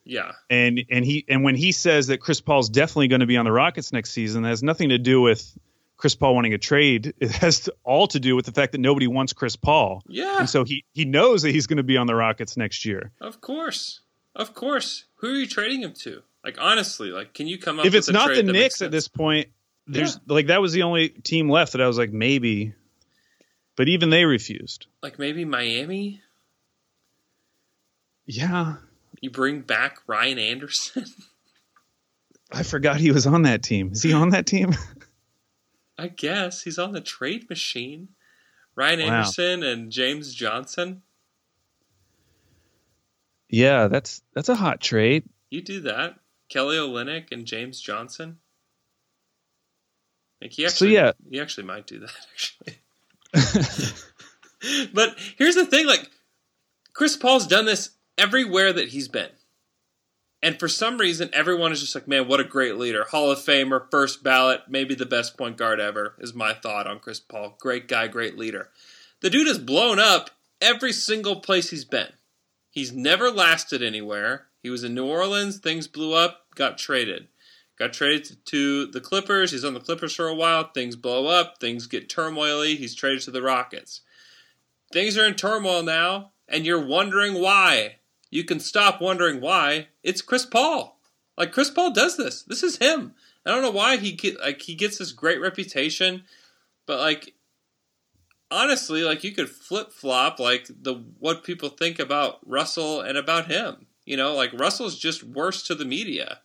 [0.06, 0.32] Yeah.
[0.48, 3.44] And and he and when he says that Chris Paul's definitely going to be on
[3.44, 5.58] the Rockets next season, that has nothing to do with
[5.96, 7.12] Chris Paul wanting a trade.
[7.20, 10.02] It has to, all to do with the fact that nobody wants Chris Paul.
[10.06, 10.38] Yeah.
[10.38, 13.10] And so he he knows that he's going to be on the Rockets next year.
[13.20, 14.00] Of course.
[14.34, 15.04] Of course.
[15.16, 16.22] Who are you trading him to?
[16.44, 17.86] Like honestly, like can you come up?
[17.86, 19.48] If it's not the Knicks at this point,
[19.88, 20.34] there's yeah.
[20.34, 22.74] like that was the only team left that I was like maybe,
[23.74, 24.86] but even they refused.
[25.02, 26.22] Like maybe Miami.
[28.24, 28.76] Yeah.
[29.20, 31.04] You bring back Ryan Anderson.
[32.52, 33.92] I forgot he was on that team.
[33.92, 34.74] Is he on that team?
[35.98, 38.08] I guess he's on the trade machine.
[38.76, 39.06] Ryan wow.
[39.06, 41.02] Anderson and James Johnson.
[43.48, 45.24] Yeah, that's that's a hot trade.
[45.50, 46.18] You do that.
[46.48, 48.38] Kelly Olynyk and James Johnson.
[50.40, 52.78] Like he actually, so yeah, he actually might do that actually.
[54.92, 56.10] but here's the thing: like
[56.92, 59.30] Chris Paul's done this everywhere that he's been,
[60.42, 63.04] and for some reason, everyone is just like, "Man, what a great leader!
[63.04, 67.00] Hall of Famer, first ballot, maybe the best point guard ever." Is my thought on
[67.00, 67.56] Chris Paul.
[67.60, 68.70] Great guy, great leader.
[69.20, 72.12] The dude has blown up every single place he's been.
[72.70, 74.48] He's never lasted anywhere.
[74.62, 77.28] He was in New Orleans, things blew up, got traded.
[77.78, 79.50] Got traded to the Clippers.
[79.50, 80.70] He's on the Clippers for a while.
[80.72, 81.58] Things blow up.
[81.60, 82.76] Things get turmoily.
[82.76, 84.00] He's traded to the Rockets.
[84.92, 87.96] Things are in turmoil now, and you're wondering why.
[88.36, 89.88] You can stop wondering why.
[90.02, 91.00] It's Chris Paul.
[91.38, 92.42] Like Chris Paul does this.
[92.42, 93.14] This is him.
[93.46, 96.24] I don't know why he get, like he gets this great reputation,
[96.84, 97.32] but like
[98.50, 103.50] honestly, like you could flip flop like the what people think about Russell and about
[103.50, 103.86] him.
[104.04, 106.40] You know, like Russell's just worse to the media.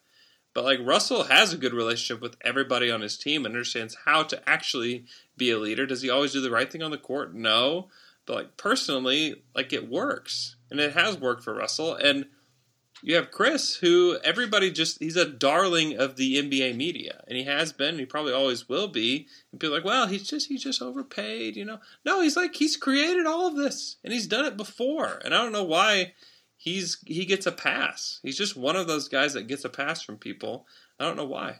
[0.53, 4.23] But like Russell has a good relationship with everybody on his team and understands how
[4.23, 5.85] to actually be a leader.
[5.85, 7.35] Does he always do the right thing on the court?
[7.35, 7.89] No.
[8.25, 10.55] But like personally, like it works.
[10.71, 11.93] And it has worked for Russell.
[11.93, 12.25] And
[13.03, 17.23] you have Chris, who everybody just he's a darling of the NBA media.
[17.27, 19.27] And he has been, and he probably always will be.
[19.51, 21.79] And people are like, well, he's just he's just overpaid, you know.
[22.05, 25.21] No, he's like he's created all of this and he's done it before.
[25.23, 26.13] And I don't know why
[26.57, 28.19] he's he gets a pass.
[28.23, 30.65] He's just one of those guys that gets a pass from people.
[30.99, 31.59] I don't know why.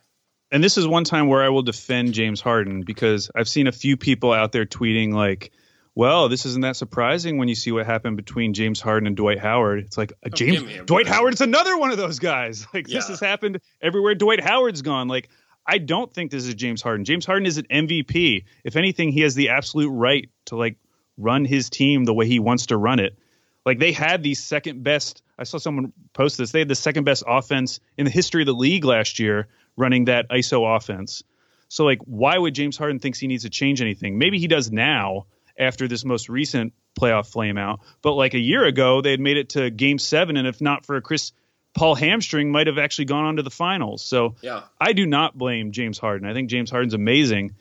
[0.51, 3.71] And this is one time where I will defend James Harden because I've seen a
[3.71, 5.53] few people out there tweeting like,
[5.95, 9.39] "Well, this isn't that surprising when you see what happened between James Harden and Dwight
[9.39, 12.65] Howard." It's like uh, oh, James Dwight Howard is another one of those guys.
[12.73, 12.99] Like yeah.
[12.99, 15.07] this has happened everywhere Dwight Howard's gone.
[15.07, 15.29] Like
[15.65, 17.05] I don't think this is James Harden.
[17.05, 18.45] James Harden is an MVP.
[18.63, 20.77] If anything, he has the absolute right to like
[21.17, 23.17] run his team the way he wants to run it.
[23.65, 25.21] Like they had the second best.
[25.37, 26.51] I saw someone post this.
[26.51, 30.05] They had the second best offense in the history of the league last year, running
[30.05, 31.23] that ISO offense.
[31.67, 34.17] So like, why would James Harden thinks he needs to change anything?
[34.17, 35.27] Maybe he does now
[35.61, 37.79] after this most recent playoff flameout.
[38.01, 40.85] But like a year ago, they had made it to Game Seven, and if not
[40.85, 41.31] for a Chris
[41.73, 44.03] Paul hamstring, might have actually gone on to the finals.
[44.03, 44.63] So yeah.
[44.79, 46.27] I do not blame James Harden.
[46.27, 47.55] I think James Harden's amazing,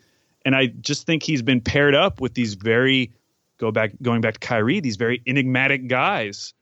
[0.44, 3.12] and I just think he's been paired up with these very
[3.58, 6.54] go back going back to Kyrie, these very enigmatic guys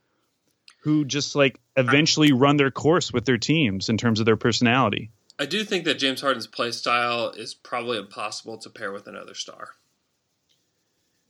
[0.80, 5.10] who just like eventually run their course with their teams in terms of their personality.
[5.38, 9.34] I do think that James Harden's play style is probably impossible to pair with another
[9.34, 9.70] star.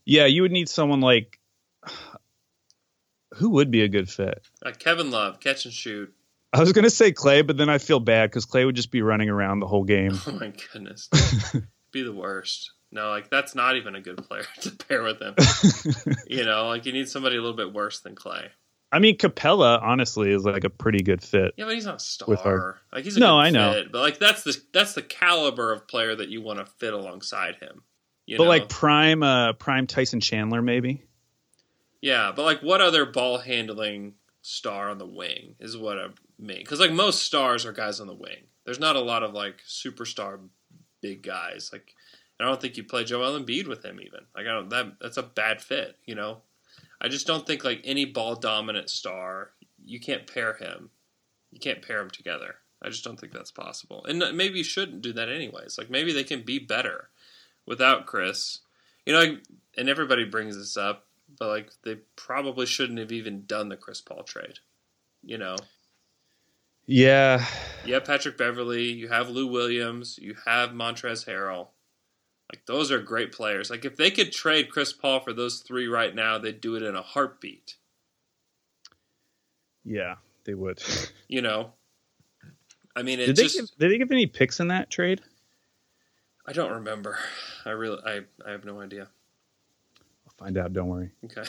[0.05, 1.39] Yeah, you would need someone like
[3.35, 4.41] who would be a good fit?
[4.63, 6.13] Like Kevin Love, catch and shoot.
[6.51, 9.01] I was gonna say Clay, but then I feel bad because Clay would just be
[9.01, 10.17] running around the whole game.
[10.27, 11.09] Oh my goodness,
[11.91, 12.71] be the worst.
[12.91, 15.35] No, like that's not even a good player to pair with him.
[16.27, 18.47] you know, like you need somebody a little bit worse than Clay.
[18.91, 21.53] I mean, Capela honestly is like a pretty good fit.
[21.55, 22.27] Yeah, but he's not a star.
[22.27, 23.73] With our- Like he's a No, good I know.
[23.73, 26.95] fit, but like that's the that's the caliber of player that you want to fit
[26.95, 27.83] alongside him.
[28.37, 28.49] But know?
[28.49, 31.03] like prime, uh, prime Tyson Chandler maybe.
[32.01, 36.07] yeah, but like what other ball handling star on the wing is what I
[36.37, 36.59] mean?
[36.59, 38.47] Because like most stars are guys on the wing.
[38.65, 40.39] There's not a lot of like superstar
[41.01, 41.69] big guys.
[41.71, 41.93] Like
[42.39, 44.21] I don't think you play Joel Embiid with him even.
[44.35, 45.97] Like I don't that that's a bad fit.
[46.05, 46.39] You know,
[47.01, 49.51] I just don't think like any ball dominant star
[49.85, 50.89] you can't pair him.
[51.51, 52.55] You can't pair them together.
[52.81, 54.05] I just don't think that's possible.
[54.05, 55.77] And maybe you shouldn't do that anyways.
[55.77, 57.09] Like maybe they can be better
[57.65, 58.59] without Chris.
[59.05, 59.37] You know,
[59.77, 61.07] and everybody brings this up,
[61.37, 64.59] but like they probably shouldn't have even done the Chris Paul trade.
[65.23, 65.55] You know,
[66.85, 67.45] Yeah,
[67.85, 71.67] you have Patrick Beverley, you have Lou Williams, you have Montrezl Harrell.
[72.51, 73.69] Like those are great players.
[73.69, 76.83] Like if they could trade Chris Paul for those three right now, they'd do it
[76.83, 77.75] in a heartbeat.
[79.85, 80.81] yeah, they would.
[81.27, 81.73] You know,
[82.95, 85.21] I mean, it Did they just give, did they give any picks in that trade?
[86.49, 87.19] I don't remember.
[87.63, 89.07] I really I I have no idea.
[90.25, 90.73] I'll find out.
[90.73, 91.11] Don't worry.
[91.25, 91.43] Okay.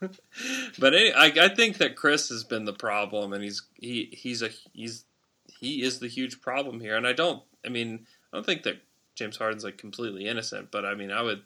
[0.80, 4.42] but any, I, I think that Chris has been the problem, and he's he he's
[4.42, 5.04] a he's
[5.46, 6.96] he is the huge problem here.
[6.96, 8.82] And I don't, I mean, I don't think that
[9.14, 11.42] James Harden's like completely innocent, but I mean, I would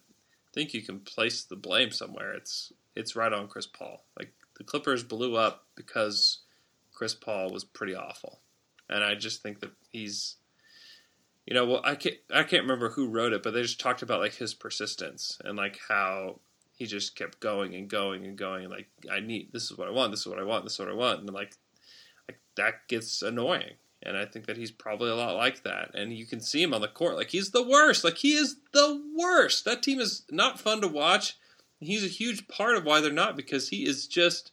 [0.54, 2.32] think you can place the blame somewhere.
[2.32, 4.04] It's it's right on Chris Paul.
[4.18, 6.38] Like the Clippers blew up because
[6.94, 8.40] Chris Paul was pretty awful,
[8.88, 10.36] and I just think that he's.
[11.46, 12.16] You know, well, I can't.
[12.34, 15.56] I can't remember who wrote it, but they just talked about like his persistence and
[15.56, 16.40] like how
[16.76, 18.68] he just kept going and going and going.
[18.68, 20.10] Like I need this is what I want.
[20.10, 20.64] This is what I want.
[20.64, 21.20] This is what I want.
[21.20, 21.56] And like,
[22.28, 23.74] like that gets annoying.
[24.02, 25.92] And I think that he's probably a lot like that.
[25.94, 27.16] And you can see him on the court.
[27.16, 28.04] Like he's the worst.
[28.04, 29.64] Like he is the worst.
[29.64, 31.38] That team is not fun to watch.
[31.80, 34.52] He's a huge part of why they're not because he is just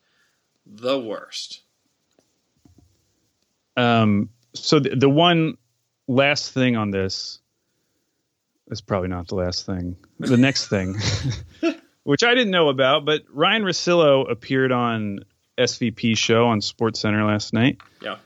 [0.65, 1.61] the worst.
[3.75, 5.57] Um, so the, the one
[6.07, 7.39] last thing on this
[8.69, 9.97] is probably not the last thing.
[10.19, 10.95] The next thing,
[12.03, 15.25] which I didn't know about, but Ryen Russillo appeared on
[15.57, 17.79] SVP show on Sports Center last night.
[18.01, 18.17] Yeah.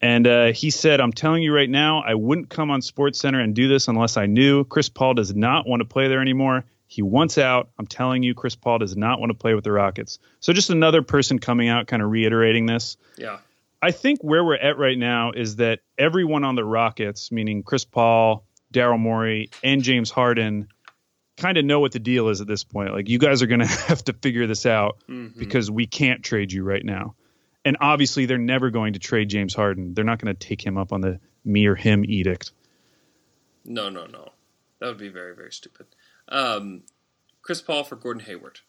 [0.00, 3.40] And uh, he said, I'm telling you right now, I wouldn't come on Sports Center
[3.40, 6.64] and do this unless I knew Chris Paul does not want to play there anymore.
[6.86, 7.70] He wants out.
[7.78, 10.18] I'm telling you, Chris Paul does not want to play with the Rockets.
[10.40, 12.96] So just another person coming out, kind of reiterating this.
[13.16, 13.38] Yeah.
[13.82, 17.84] I think where we're at right now is that everyone on the Rockets, meaning Chris
[17.84, 20.68] Paul, Daryl Morey, and James Harden,
[21.36, 22.92] kind of know what the deal is at this point.
[22.94, 25.36] Like, you guys are going to have to figure this out Mhm.
[25.38, 27.14] because we can't trade you right now.
[27.64, 29.92] And obviously, they're never going to trade James Harden.
[29.94, 32.52] They're not going to take him up on the me or him edict.
[33.64, 34.30] No, no, no.
[34.78, 35.86] That would be very, very stupid.
[36.28, 36.82] Um,
[37.42, 38.60] Chris Paul for Gordon Hayward.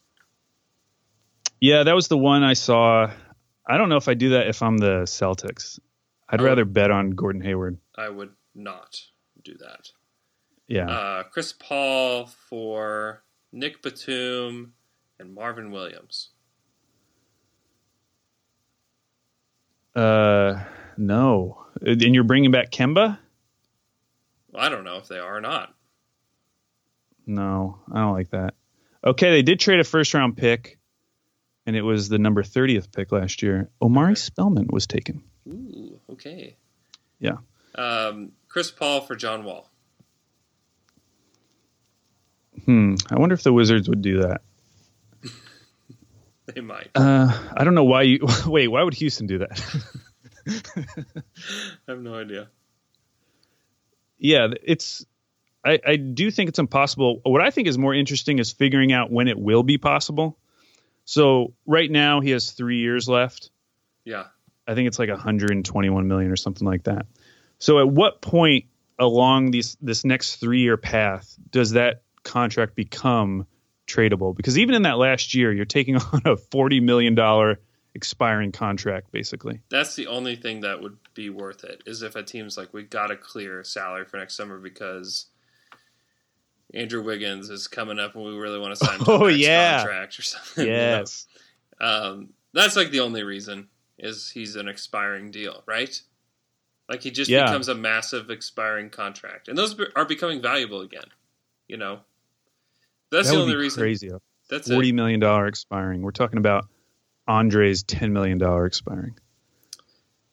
[1.60, 3.10] Yeah, that was the one I saw.
[3.68, 5.78] I don't know if I do that if I'm the Celtics.
[6.28, 6.44] I'd Oh.
[6.44, 7.78] rather bet on Gordon Hayward.
[7.96, 9.00] I would not
[9.44, 9.90] do that.
[10.66, 10.90] Yeah.
[10.90, 14.74] Uh, Chris Paul for Nic Batum
[15.18, 16.30] and Marvin Williams.
[19.94, 20.62] Uh,
[20.96, 21.64] no.
[21.80, 23.18] And you're bringing back Kemba?
[24.50, 25.74] Well, I don't know if they are or not.
[27.26, 28.54] No, I don't like that.
[29.04, 30.77] Okay, they did trade a first round pick,
[31.68, 33.68] and it was the number 30th pick last year.
[33.82, 35.22] Omari Spellman was taken.
[35.46, 36.56] Ooh, okay.
[37.20, 37.36] Yeah.
[37.74, 39.70] Um, Chris Paul for John Wall.
[42.64, 42.94] Hmm.
[43.10, 44.40] I wonder if the Wizards would do that.
[46.54, 46.88] They might.
[46.94, 48.26] Uh, I don't know why you.
[48.46, 49.84] Wait, why would Houston do that?
[51.86, 52.48] I have no idea.
[54.18, 55.04] yeah, it's.
[55.62, 57.20] I, I do think it's impossible.
[57.22, 60.38] What I think is more interesting is figuring out when it will be possible.
[61.08, 63.48] So right now he has three years left.
[64.04, 64.24] Yeah.
[64.66, 67.06] I think it's like 121 million or something like that.
[67.58, 68.66] So at what point
[68.98, 73.46] along these this next three year path does that contract become
[73.86, 74.36] tradable?
[74.36, 77.58] Because even in that last year, you're taking on a 40 million dollar
[77.94, 79.62] expiring contract, basically.
[79.70, 82.82] That's the only thing that would be worth it is if a team's like, we
[82.82, 85.24] got to clear salary for next summer because
[86.74, 89.26] Andrew Wiggins is coming up and we really want to sign him to a Oh,
[89.26, 89.78] yeah.
[89.78, 90.66] contract or something.
[90.66, 91.04] you know?
[91.80, 96.00] Um, that's like the only reason is he's an expiring deal, right?
[96.88, 97.44] Like he just Yeah.
[97.44, 101.04] becomes a massive expiring contract, and those are becoming valuable again.
[101.68, 102.00] You know,
[103.10, 103.80] that's that the only reason.
[103.82, 104.10] crazy.
[104.48, 106.00] That's Forty million dollar expiring.
[106.00, 106.66] We're talking about
[107.26, 109.18] Andre's ten million dollar expiring.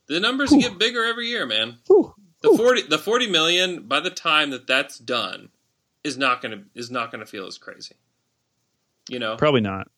[0.07, 0.61] The numbers Whew.
[0.61, 1.79] get bigger every year, man.
[1.87, 2.13] Whew.
[2.41, 3.83] The forty, the forty million.
[3.87, 5.49] By the time that that's done,
[6.05, 7.95] is not gonna is not gonna feel as crazy.
[9.09, 9.89] You know, Probably not.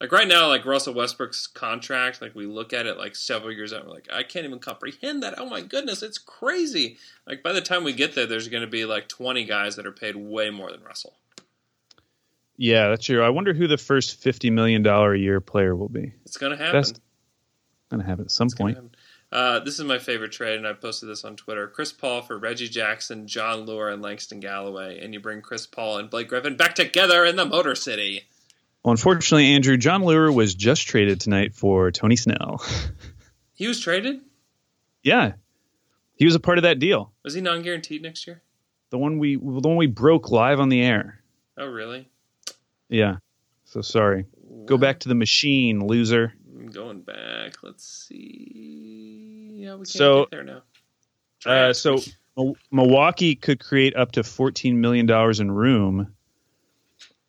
[0.00, 3.72] like right now, like Russell Westbrook's contract, like we look at it like several years
[3.72, 5.38] out, we're like, I can't even comprehend that.
[5.38, 6.96] Oh my goodness, it's crazy.
[7.26, 9.86] Like by the time we get there, there's going to be like 20 guys that
[9.86, 11.16] are paid way more than Russell.
[12.56, 13.22] Yeah, that's true.
[13.22, 16.14] I wonder who the first fifty million dollar a year player will be.
[16.24, 16.72] It's going to happen.
[16.80, 16.92] That's
[17.90, 18.78] gonna happen at some It's point.
[19.32, 21.66] Uh, this is my favorite trade, and I posted this on Twitter.
[21.66, 25.98] Chris Paul for Reggie Jackson, Jon Leuer, and Langston Galloway, and you bring Chris Paul
[25.98, 28.22] and Blake Griffin back together in the Motor City.
[28.84, 32.64] Well, unfortunately, Andrew Jon Leuer was just traded tonight for Tony Snell.
[33.52, 34.20] He was traded.
[35.02, 35.32] yeah,
[36.14, 37.12] he was a part of that deal.
[37.24, 38.42] Was he non-guaranteed next year?
[38.90, 41.20] The one we the one we broke live on the air.
[41.58, 42.08] Oh, really?
[42.88, 43.16] Yeah.
[43.64, 44.26] So sorry.
[44.66, 46.32] Go back to the machine, loser.
[46.56, 47.54] I'm going back.
[47.62, 49.05] Let's see.
[49.66, 50.62] Yeah, we can't So, get there now.
[51.44, 51.98] Uh, so
[52.70, 56.14] Milwaukee could create up to fourteen million dollars in room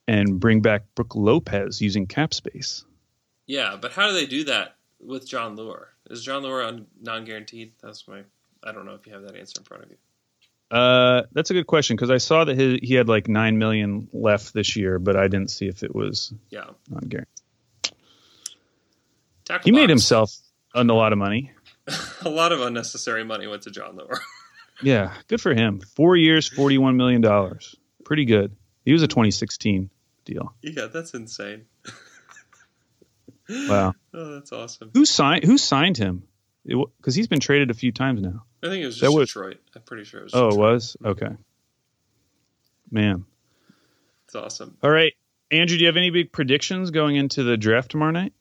[0.08, 2.86] and bring back Brook Lopez using cap space.
[3.48, 5.88] yeah, but how do they do that with Jon Leuer?
[6.10, 7.74] Is Jon Leuer on non-guaranteed?
[7.82, 8.22] That's my.
[8.64, 9.98] I don't know if you have that answer in front of you.
[10.70, 14.10] Uh, that's a good question because I saw that his, he had like nine million
[14.14, 17.34] left this year, but I didn't see if it was Yeah, non guaranteed.
[19.64, 19.90] He made box.
[19.90, 20.36] himself
[20.76, 21.52] a lot of money.
[22.26, 24.20] a lot of unnecessary money went to Jon Leuer.
[24.84, 25.80] Yeah, good for him.
[25.96, 27.76] Four years, forty-one million dollars.
[28.06, 28.56] Pretty good.
[28.86, 29.90] He was a 2016
[30.24, 30.54] deal.
[30.62, 31.66] yeah, that's insane.
[33.50, 33.94] Wow.
[34.14, 34.92] Oh, that's awesome.
[34.94, 35.46] Who signed?
[35.46, 36.24] Who signed him?
[36.64, 38.44] Because he's been traded a few times now.
[38.64, 39.58] I think it was That just was- Detroit.
[39.76, 40.34] I'm pretty sure it was.
[40.36, 41.30] Oh, it was okay.
[42.92, 43.26] Man.
[44.26, 44.78] It's awesome.
[44.84, 45.14] All right,
[45.50, 45.78] Andrew.
[45.78, 48.34] Do you have any big predictions going into the draft tomorrow night?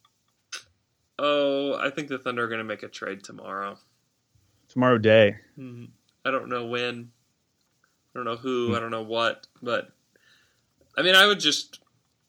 [1.18, 3.78] Oh, I think the Thunder are going to make a trade tomorrow.
[4.68, 5.36] Tomorrow day.
[6.24, 7.10] I don't know when.
[8.14, 8.68] I don't know who.
[8.68, 8.74] Hmm.
[8.74, 9.46] I don't know what.
[9.62, 9.90] But
[10.96, 11.80] I mean, I would just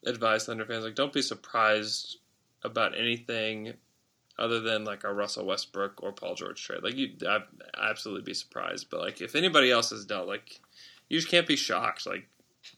[0.05, 2.17] advise Thunder fans like don't be surprised
[2.63, 3.73] about anything
[4.39, 6.83] other than like a Russell Westbrook or Paul George trade.
[6.83, 7.43] Like you, I'd
[7.77, 8.87] absolutely be surprised.
[8.89, 10.59] But like if anybody else has dealt, like
[11.09, 12.05] you just can't be shocked.
[12.05, 12.27] Like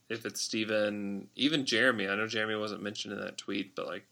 [0.10, 2.08] if it's Steven, even Jeremy.
[2.08, 4.06] I know Jeremy wasn't mentioned in that tweet, but like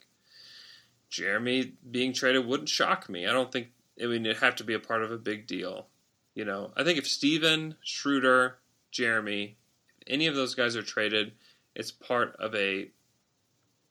[1.10, 3.26] Jeremy being traded wouldn't shock me.
[3.26, 3.68] I don't think.
[4.02, 5.88] I mean, it'd have to be a part of a big deal.
[6.36, 8.58] You know, I think if Steven, Schroeder,
[8.92, 9.58] Jeremy,
[10.06, 11.32] any of those guys are traded,
[11.76, 12.90] it's part of a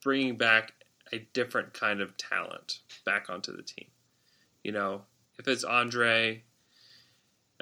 [0.03, 0.73] bringing back
[1.13, 3.87] a different kind of talent back onto the team.
[4.63, 5.03] You know,
[5.39, 6.43] if it's Andre,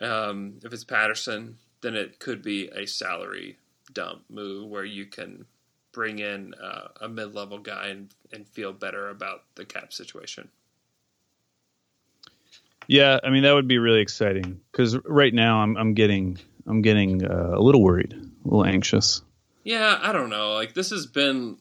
[0.01, 3.59] um, if it's Patterson, then it could be a salary
[3.93, 5.47] dump move where you can
[5.93, 10.49] bring in uh, a mid-level guy and, and feel better about the cap situation.
[12.87, 16.83] Yeah, I mean that would be really exciting because right now I'm I'm getting I'm
[16.83, 19.23] getting uh, a little worried, a little anxious.
[19.63, 20.53] Yeah, I don't know.
[20.55, 21.59] Like this has been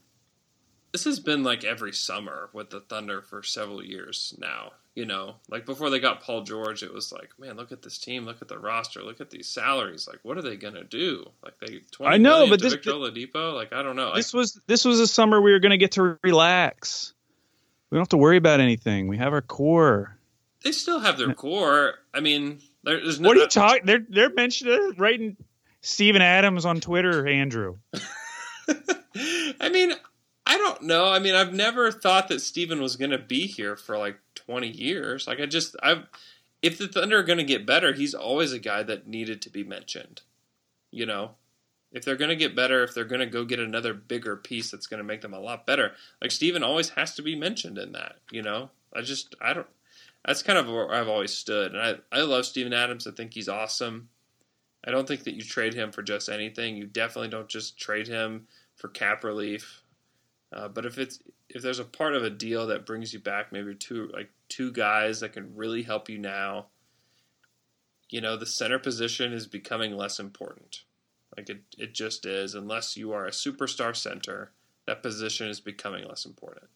[0.92, 4.74] this has been like every summer with the Thunder for several years now.
[4.96, 7.98] You know, like before they got Paul George, it was like, man, look at this
[7.98, 10.08] team, look at the roster, look at these salaries.
[10.08, 11.26] Like, what are they gonna do?
[11.44, 13.56] Like they twenty I know, but this- Victor Oladipo.
[13.56, 14.10] Like I don't know.
[14.10, 17.14] Like, This was this was a summer we were going to get to relax.
[17.90, 19.08] We don't have to worry about anything.
[19.08, 20.16] We have our core.
[20.64, 21.96] they still have their core.
[22.14, 23.30] I mean, there, there's no.
[23.30, 23.86] What are you talking?
[23.86, 25.38] They're they're mentioning writing
[25.82, 27.78] Steven Adams on Twitter, Andrew.
[29.60, 29.94] I mean,
[30.46, 31.06] I don't know.
[31.12, 34.68] I mean, I've never thought that Steven was going to be here for like 20
[34.68, 35.28] years.
[35.28, 36.06] Like, I just, I've,
[36.62, 39.50] if the Thunder are going to get better, he's always a guy that needed to
[39.50, 40.22] be mentioned.
[40.92, 41.32] You know,
[41.92, 44.72] if they're going to get better, if they're going to go get another bigger piece
[44.72, 45.92] that's going to make them a lot better,
[46.22, 48.18] like Steven always has to be mentioned in that.
[48.32, 49.68] You know, I just, I don't.
[50.26, 53.06] That's kind of where I've always stood, and I, I love Steven Adams.
[53.06, 54.08] I think he's awesome.
[54.86, 56.78] I don't think that you trade him for just anything.
[56.78, 59.83] You definitely don't just trade him for cap relief.
[60.54, 63.52] Uh, but if it's if there's a part of a deal that brings you back,
[63.52, 66.68] maybe two like two guys that can really help you now.
[68.10, 70.84] You know, the center position is becoming less important.
[71.36, 72.54] Like it, it just is.
[72.54, 74.52] Unless you are a superstar center,
[74.86, 76.68] that position is becoming less important.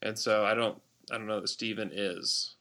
[0.00, 0.80] And so I don't
[1.10, 2.54] I don't know that Steven is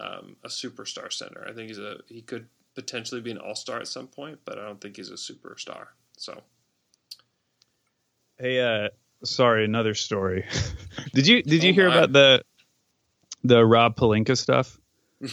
[0.00, 1.46] um, a superstar center.
[1.48, 4.58] I think he's a he could potentially be an all star at some point, but
[4.58, 5.88] I don't think he's a superstar.
[6.16, 6.42] So
[8.40, 8.88] Hey, uh,
[9.24, 10.44] sorry, another story.
[11.14, 11.96] did you did you Oh, hear my.
[11.96, 12.42] about the
[13.44, 14.78] the Rob Pelinka stuff?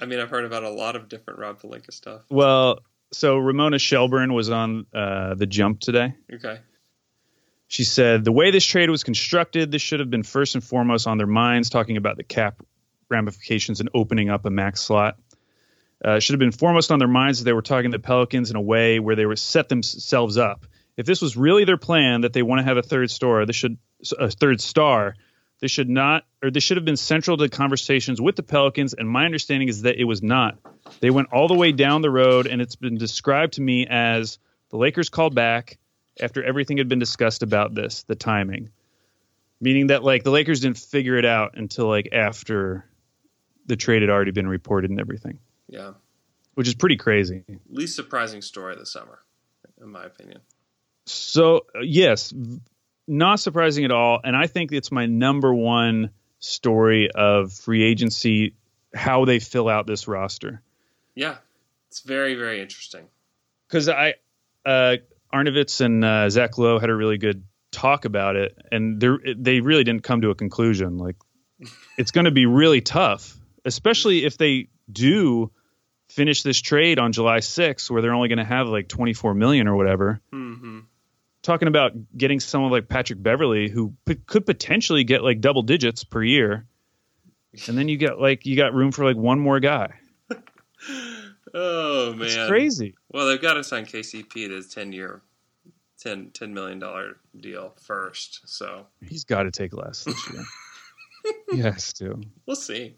[0.00, 2.22] I mean, I've heard about a lot of different Rob Pelinka stuff.
[2.30, 2.80] Well,
[3.12, 6.14] so Ramona Shelburne was on uh, the Jump today.
[6.32, 6.60] Okay.
[7.66, 11.06] She said the way this trade was constructed, this should have been first and foremost
[11.06, 12.62] on their minds, talking about the cap
[13.10, 15.16] ramifications and opening up a max slot.
[16.04, 18.50] Uh, should have been foremost on their minds as they were talking to the Pelicans
[18.50, 20.64] in a way where they were set themselves up.
[20.98, 23.54] If this was really their plan that they want to have a third star, this
[23.54, 23.78] should
[24.18, 25.14] a third star.
[25.60, 28.94] This should not, or this should have been central to conversations with the Pelicans.
[28.94, 30.58] And my understanding is that it was not.
[31.00, 34.38] They went all the way down the road, and it's been described to me as
[34.70, 35.78] the Lakers called back
[36.20, 38.70] after everything had been discussed about this, the timing,
[39.60, 42.84] meaning that like the Lakers didn't figure it out until like after
[43.66, 45.38] the trade had already been reported and everything.
[45.68, 45.92] Yeah,
[46.54, 47.44] which is pretty crazy.
[47.70, 49.20] Least surprising story of the summer,
[49.80, 50.40] in my opinion.
[51.10, 52.32] So yes,
[53.06, 58.54] not surprising at all, and I think it's my number one story of free agency,
[58.94, 60.62] how they fill out this roster.
[61.14, 61.36] Yeah,
[61.88, 63.06] it's very very interesting.
[63.66, 64.14] Because I,
[64.64, 64.96] uh,
[65.32, 69.84] Arnovitz and uh, Zach Lowe had a really good talk about it, and they really
[69.84, 70.96] didn't come to a conclusion.
[70.96, 71.16] Like,
[71.98, 75.50] it's going to be really tough, especially if they do
[76.08, 79.68] finish this trade on July 6th, where they're only going to have like 24 million
[79.68, 80.20] or whatever.
[80.32, 80.80] Mm-hmm.
[81.42, 86.04] Talking about getting someone like Patrick Beverley, who p- could potentially get like double digits
[86.04, 86.66] per year,
[87.66, 89.94] and then you get like you got room for like one more guy.
[91.54, 92.94] oh man, it's crazy.
[93.10, 95.22] Well, they've got to sign KCP to his 10 year,
[96.00, 96.82] 10, $10 million
[97.40, 98.40] deal first.
[98.46, 100.44] So he's got to take less this year.
[101.50, 102.20] he has to.
[102.46, 102.96] We'll see.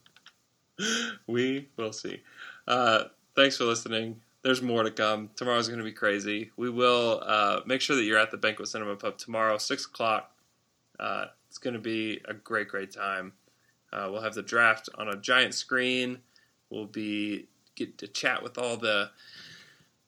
[1.26, 2.22] We will see.
[2.66, 3.04] Uh,
[3.36, 4.20] thanks for listening.
[4.42, 5.30] There's more to come.
[5.36, 6.50] Tomorrow's going to be crazy.
[6.56, 10.32] We will uh, make sure that you're at the Banquet Cinema Pub tomorrow, 6 o'clock.
[10.98, 13.32] Uh, it's going to be a great, great time.
[13.92, 16.18] Uh, we'll have the draft on a giant screen.
[16.70, 19.10] We'll be get to chat with all the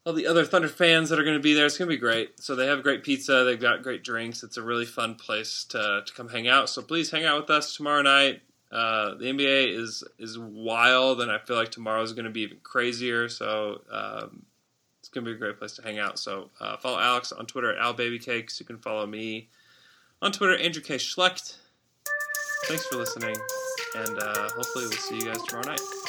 [0.05, 1.67] all the other Thunder fans that are going to be there.
[1.67, 2.41] It's going to be great.
[2.41, 3.45] So they have great pizza.
[3.45, 4.43] They've got great drinks.
[4.43, 6.69] It's a really fun place to, to come hang out.
[6.69, 8.43] So please hang out with us tomorrow night.
[8.73, 12.41] Uh, the NBA is is wild, and I feel like tomorrow is going to be
[12.41, 13.29] even crazier.
[13.29, 14.47] So um,
[15.01, 16.19] it's going to be a great place to hang out.
[16.19, 18.59] So uh, follow Alex on Twitter at AlBabyCakes.
[18.59, 19.49] You can follow me
[20.23, 20.97] on Twitter, Andrew K.
[20.97, 21.57] Schlecht.
[22.67, 23.37] Thanks for listening,
[23.97, 26.02] and uh, hopefully we'll see you guys tomorrow night.